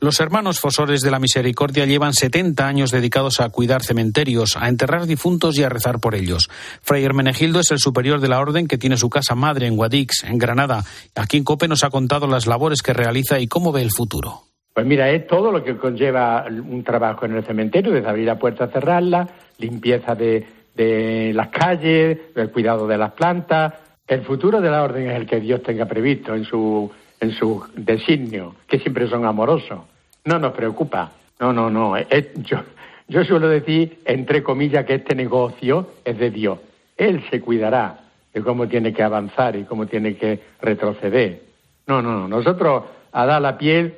Los 0.04 0.20
hermanos 0.20 0.60
Fosores 0.60 1.00
de 1.00 1.12
la 1.12 1.20
Misericordia 1.20 1.86
llevan 1.86 2.12
70 2.12 2.68
años 2.68 2.92
dedicados 2.92 3.40
a 3.40 3.48
cuidar 3.48 3.84
cementerios, 3.84 4.58
a 4.58 4.68
enterrar 4.68 5.06
difuntos 5.06 5.58
y 5.58 5.64
a 5.64 5.70
rezar 5.70 6.02
por 6.02 6.14
ellos. 6.14 6.50
Fray 6.82 7.06
Hermenegildo 7.06 7.62
es 7.62 7.72
el 7.72 7.80
superior 7.80 8.20
de 8.20 8.28
la 8.28 8.42
orden 8.42 8.68
que 8.68 8.78
tiene 8.78 8.98
su 8.98 9.10
casa 9.10 9.34
madre 9.34 9.66
en 9.66 9.78
Guadix, 9.78 10.26
en 10.26 10.38
Granada. 10.40 10.84
Aquí 11.16 11.38
en 11.38 11.46
COPE 11.46 11.70
nos 11.70 11.86
ha 11.86 11.90
contado 11.90 12.28
las 12.28 12.48
labores 12.48 12.82
que 12.82 12.92
realiza 12.92 13.40
y 13.40 13.48
cómo 13.48 13.72
ve 13.72 13.82
el 13.82 13.92
futuro. 13.92 14.42
Pues 14.74 14.86
mira, 14.86 15.10
es 15.10 15.26
todo 15.26 15.54
lo 15.54 15.64
que 15.64 15.78
conlleva 15.78 16.48
un 16.50 16.84
trabajo 16.84 17.26
en 17.26 17.38
el 17.38 17.46
cementerio, 17.46 17.94
desde 17.94 18.10
abrir 18.10 18.26
la 18.26 18.38
puerta, 18.38 18.68
cerrarla, 18.68 19.30
limpieza 19.58 20.16
de, 20.16 20.46
de 20.76 21.32
las 21.34 21.48
calles, 21.48 22.18
el 22.36 22.52
cuidado 22.52 22.88
de 22.88 22.98
las 22.98 23.14
plantas. 23.14 23.76
El 24.06 24.24
futuro 24.24 24.60
de 24.60 24.70
la 24.70 24.84
orden 24.84 25.10
es 25.10 25.16
el 25.16 25.26
que 25.26 25.40
Dios 25.40 25.64
tenga 25.64 25.86
previsto 25.86 26.36
en 26.36 26.44
su, 26.44 26.92
en 27.22 27.32
su 27.32 27.64
designio, 27.74 28.56
que 28.68 28.80
siempre 28.80 29.08
son 29.08 29.24
amorosos. 29.24 29.93
No 30.26 30.40
nos 30.40 30.54
preocupa. 30.54 31.12
No, 31.40 31.52
no, 31.52 31.70
no. 31.70 31.96
yo, 32.38 32.60
yo 33.08 33.24
suelo 33.26 33.50
decir, 33.50 34.00
entre 34.06 34.44
comillas, 34.44 34.86
que 34.86 34.96
este 34.96 35.16
negocio 35.16 35.88
es 36.06 36.18
de 36.18 36.32
Dios. 36.32 36.60
Él 36.96 37.24
se 37.30 37.42
cuidará 37.42 38.00
de 38.34 38.42
cómo 38.42 38.68
tiene 38.68 38.94
que 38.94 39.04
avanzar 39.04 39.56
y 39.56 39.64
cómo 39.64 39.86
tiene 39.86 40.16
que 40.16 40.40
retroceder. 40.62 41.42
No, 41.88 42.02
no, 42.02 42.20
no. 42.20 42.28
Nosotros 42.28 42.84
a 43.12 43.26
dar 43.26 43.42
la 43.42 43.58
piel 43.58 43.96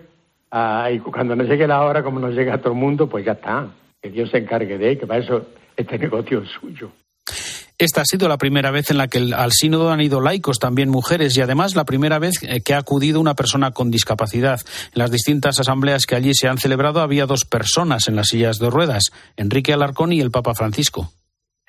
y 0.91 0.99
cuando 0.99 1.35
nos 1.35 1.47
llegue 1.47 1.67
la 1.67 1.83
hora, 1.83 2.03
como 2.03 2.19
nos 2.19 2.33
llega 2.33 2.55
a 2.55 2.57
todo 2.57 2.73
el 2.73 2.79
mundo, 2.79 3.07
pues 3.07 3.25
ya 3.25 3.33
está. 3.33 3.67
Que 4.01 4.09
Dios 4.09 4.29
se 4.29 4.39
encargue 4.39 4.77
de 4.77 4.91
él, 4.91 4.99
que 4.99 5.07
para 5.07 5.19
eso 5.19 5.45
este 5.75 5.97
negocio 5.97 6.41
es 6.41 6.49
suyo. 6.49 6.91
Esta 7.77 8.01
ha 8.01 8.05
sido 8.05 8.29
la 8.29 8.37
primera 8.37 8.71
vez 8.71 8.89
en 8.89 8.97
la 8.97 9.09
que 9.09 9.33
al 9.35 9.51
sínodo 9.51 9.91
han 9.91 9.99
ido 9.99 10.21
laicos, 10.21 10.59
también 10.59 10.89
mujeres, 10.89 11.35
y 11.35 11.41
además 11.41 11.75
la 11.75 11.83
primera 11.83 12.19
vez 12.19 12.35
eh, 12.43 12.61
que 12.61 12.73
ha 12.73 12.77
acudido 12.77 13.19
una 13.19 13.33
persona 13.33 13.71
con 13.71 13.91
discapacidad. 13.91 14.61
En 14.93 14.99
las 14.99 15.11
distintas 15.11 15.59
asambleas 15.59 16.05
que 16.05 16.15
allí 16.15 16.33
se 16.33 16.47
han 16.47 16.57
celebrado 16.57 17.01
había 17.01 17.25
dos 17.25 17.43
personas 17.43 18.07
en 18.07 18.15
las 18.15 18.27
sillas 18.27 18.59
de 18.59 18.69
ruedas, 18.69 19.11
Enrique 19.35 19.73
Alarcón 19.73 20.13
y 20.13 20.21
el 20.21 20.31
Papa 20.31 20.53
Francisco. 20.55 21.11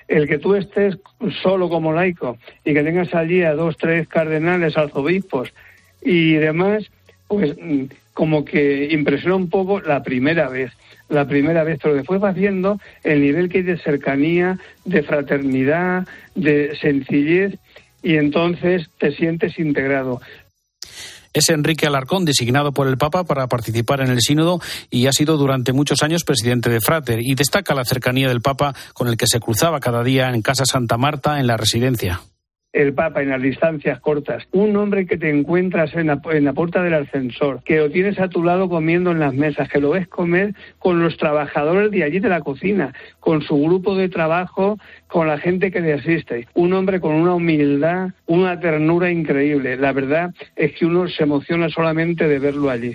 El 0.07 0.29
que 0.29 0.39
tú 0.39 0.55
estés 0.55 0.97
solo 1.43 1.69
como 1.69 1.93
laico 1.93 2.39
y 2.65 2.73
que 2.73 2.85
tengas 2.85 3.13
allí 3.13 3.43
a 3.43 3.55
dos, 3.55 3.77
tres 3.77 4.07
cardenales, 4.07 4.77
arzobispos 4.77 5.53
y 6.01 6.35
demás, 6.35 6.85
pues 7.27 7.57
mm, 7.61 7.87
como 8.15 8.45
que 8.45 8.89
impresiona 8.93 9.35
un 9.35 9.51
poco 9.51 9.81
la 9.81 10.05
primera 10.05 10.49
vez 10.49 10.71
la 11.09 11.27
primera 11.27 11.65
vez, 11.65 11.79
pero 11.83 11.95
después 11.95 12.23
va 12.23 12.31
haciendo 12.31 12.81
el 13.05 13.21
nivel 13.21 13.49
que 13.49 13.59
hay 13.59 13.65
de 13.65 13.79
cercanía, 13.79 14.59
de 14.85 15.03
fraternidad, 15.03 16.07
de 16.35 16.77
sencillez, 16.81 17.55
y 18.03 18.17
entonces 18.17 18.89
te 18.99 19.13
sientes 19.13 19.59
integrado. 19.59 20.21
Es 21.33 21.51
Enrique 21.51 21.87
Alarcón, 21.87 22.25
designado 22.25 22.73
por 22.73 22.89
el 22.89 22.97
Papa 22.97 23.25
para 23.25 23.47
participar 23.47 24.01
en 24.01 24.11
el 24.11 24.21
sínodo 24.21 24.59
y 24.91 25.07
ha 25.07 25.13
sido 25.13 25.37
durante 25.37 25.75
muchos 25.75 26.03
años 26.03 26.25
presidente 26.25 26.71
de 26.71 26.81
Frater 26.81 27.21
y 27.21 27.35
destaca 27.35 27.75
la 27.75 27.85
cercanía 27.85 28.29
del 28.29 28.41
Papa 28.41 28.75
con 28.95 29.09
el 29.09 29.19
que 29.19 29.27
se 29.27 29.39
cruzaba 29.39 29.79
cada 29.79 30.03
día 30.03 30.31
en 30.31 30.41
Casa 30.41 30.65
Santa 30.65 30.97
Marta 30.97 31.39
en 31.39 31.47
la 31.47 31.59
residencia 31.59 32.23
el 32.77 32.93
Papa 32.93 33.23
en 33.23 33.31
las 33.31 33.41
distancias 33.41 34.01
cortas, 34.01 34.47
un 34.53 34.77
hombre 34.77 35.07
que 35.07 35.17
te 35.17 35.31
encuentras 35.31 35.95
en 35.95 36.09
la, 36.09 36.53
puerta 36.53 36.83
del 36.83 36.93
ascensor, 36.93 37.63
que 37.65 37.79
lo 37.79 37.91
tienes 37.91 38.19
a 38.21 38.29
tu 38.29 38.45
lado 38.45 38.69
comiendo 38.69 39.13
en 39.13 39.19
las 39.19 39.33
mesas, 39.33 39.71
que 39.71 39.81
lo 39.81 39.91
ves 39.91 40.07
comer 40.09 40.55
con 40.79 41.03
los 41.03 41.17
trabajadores 41.17 41.91
de 41.91 42.05
allí 42.05 42.21
de 42.21 42.29
la 42.29 42.43
cocina, 42.43 42.93
con 43.19 43.41
su 43.41 43.57
grupo 43.57 43.97
de 43.97 44.11
trabajo, 44.11 44.79
con 45.09 45.27
la 45.27 45.39
gente 45.39 45.71
que 45.71 45.81
le 45.81 45.95
asiste. 45.95 46.47
Un 46.53 46.75
hombre 46.75 47.01
con 47.01 47.15
una 47.15 47.35
humildad, 47.35 48.11
una 48.27 48.61
ternura 48.61 49.11
increíble. 49.11 49.79
La 49.79 49.93
verdad 49.93 50.35
es 50.55 50.73
que 50.73 50.85
uno 50.85 51.09
se 51.09 51.23
emociona 51.23 51.71
solamente 51.71 52.29
de 52.29 52.39
verlo 52.39 52.69
allí. 52.69 52.95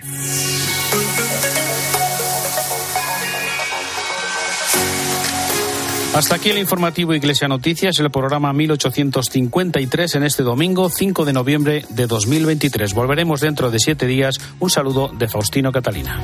Hasta 6.14 6.36
aquí 6.36 6.50
el 6.50 6.58
informativo 6.58 7.14
Iglesia 7.14 7.48
Noticias, 7.48 7.98
el 8.00 8.12
programa 8.12 8.52
1853 8.52 10.16
en 10.16 10.24
este 10.24 10.44
domingo 10.44 10.90
5 10.90 11.24
de 11.24 11.32
noviembre 11.32 11.86
de 11.88 12.06
2023. 12.06 12.94
Volveremos 12.94 13.40
dentro 13.40 13.72
de 13.72 13.80
siete 13.80 14.08
días. 14.08 14.36
Un 14.60 14.70
saludo 14.70 15.08
de 15.08 15.30
Faustino 15.30 15.72
Catalina. 15.72 16.20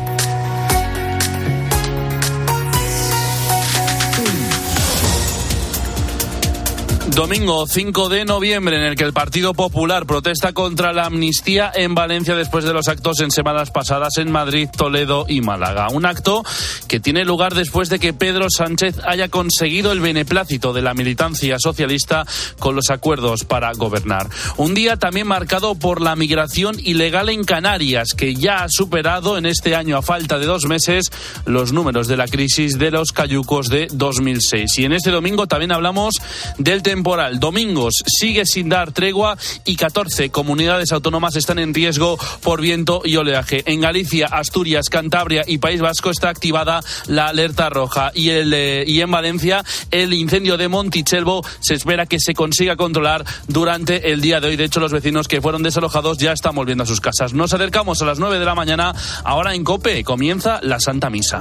Domingo 7.18 7.66
5 7.66 8.10
de 8.10 8.26
noviembre 8.26 8.78
en 8.78 8.84
el 8.84 8.96
que 8.96 9.04
el 9.04 9.12
Partido 9.12 9.56
Popular 9.56 10.06
protesta 10.06 10.54
contra 10.54 10.94
la 10.94 11.08
amnistía 11.08 11.72
en 11.74 11.96
Valencia 11.96 12.36
después 12.36 12.64
de 12.64 12.74
los 12.74 12.88
actos 12.88 13.22
en 13.22 13.32
semanas 13.32 13.72
pasadas 13.72 14.20
en 14.20 14.32
Madrid, 14.32 14.70
Toledo 14.70 15.26
y 15.28 15.42
Málaga. 15.42 15.88
Un 15.92 16.06
acto 16.06 16.46
que 16.88 17.00
tiene 17.00 17.26
lugar 17.26 17.56
después 17.56 17.90
de 17.90 17.98
que 17.98 18.14
Pedro 18.14 18.46
Sánchez 18.56 19.00
haya 19.04 19.30
conseguido 19.30 19.92
el 19.94 20.00
beneplácito 20.00 20.74
de 20.74 20.84
la 20.84 20.94
militancia 20.94 21.58
socialista 21.58 22.24
con 22.60 22.76
los 22.76 22.92
acuerdos 22.92 23.46
para 23.46 23.72
gobernar. 23.74 24.30
Un 24.58 24.76
día 24.76 24.98
también 24.98 25.26
marcado 25.26 25.74
por 25.74 26.02
la 26.02 26.16
migración 26.16 26.76
ilegal 26.84 27.30
en 27.30 27.46
Canarias, 27.46 28.14
que 28.16 28.36
ya 28.36 28.58
ha 28.58 28.70
superado 28.70 29.40
en 29.40 29.48
este 29.48 29.76
año 29.76 29.98
a 29.98 30.04
falta 30.04 30.38
de 30.38 30.46
dos 30.46 30.68
meses 30.68 31.12
los 31.46 31.74
números 31.74 32.08
de 32.08 32.18
la 32.18 32.28
crisis 32.28 32.78
de 32.78 32.92
los 32.92 33.12
cayucos 33.12 33.70
de 33.70 33.88
2006. 33.92 34.78
Y 34.78 34.86
en 34.86 34.94
este 34.94 35.10
domingo 35.10 35.48
también 35.48 35.72
hablamos 35.72 36.14
del 36.60 36.84
temporal 36.84 37.07
temporal. 37.08 37.40
Domingos 37.40 38.04
sigue 38.06 38.46
sin 38.46 38.68
dar 38.68 38.92
tregua 38.92 39.38
y 39.64 39.78
14 39.78 40.30
comunidades 40.30 40.92
autónomas 40.92 41.38
están 41.38 41.58
en 41.58 41.74
riesgo 41.74 42.18
por 42.44 42.60
viento 42.60 43.02
y 43.06 43.16
oleaje. 43.16 43.64
En 43.66 43.80
Galicia, 43.80 44.28
Asturias, 44.28 44.90
Cantabria 44.90 45.46
y 45.48 45.60
País 45.60 45.80
Vasco 45.80 46.12
está 46.12 46.28
activada 46.28 46.82
la 47.08 47.28
alerta 47.28 47.70
roja 47.70 48.12
y, 48.14 48.32
el, 48.32 48.54
eh, 48.54 48.84
y 48.86 49.00
en 49.00 49.10
Valencia 49.10 49.64
el 49.90 50.14
incendio 50.14 50.58
de 50.58 50.68
Montichelvo 50.68 51.46
se 51.62 51.76
espera 51.76 52.08
que 52.08 52.20
se 52.20 52.34
consiga 52.34 52.76
controlar 52.76 53.24
durante 53.48 54.12
el 54.12 54.20
día 54.20 54.42
de 54.42 54.50
hoy. 54.50 54.58
De 54.58 54.66
hecho, 54.66 54.82
los 54.82 54.92
vecinos 54.92 55.30
que 55.30 55.40
fueron 55.40 55.64
desalojados 55.64 56.18
ya 56.18 56.34
están 56.34 56.56
volviendo 56.56 56.84
a 56.84 56.88
sus 56.88 57.00
casas. 57.00 57.34
Nos 57.34 57.54
acercamos 57.54 58.02
a 58.02 58.06
las 58.06 58.20
9 58.20 58.38
de 58.38 58.46
la 58.46 58.56
mañana. 58.56 58.94
Ahora 59.24 59.56
en 59.56 59.64
Cope 59.64 60.04
comienza 60.04 60.60
la 60.62 60.82
Santa 60.82 61.10
Misa. 61.10 61.40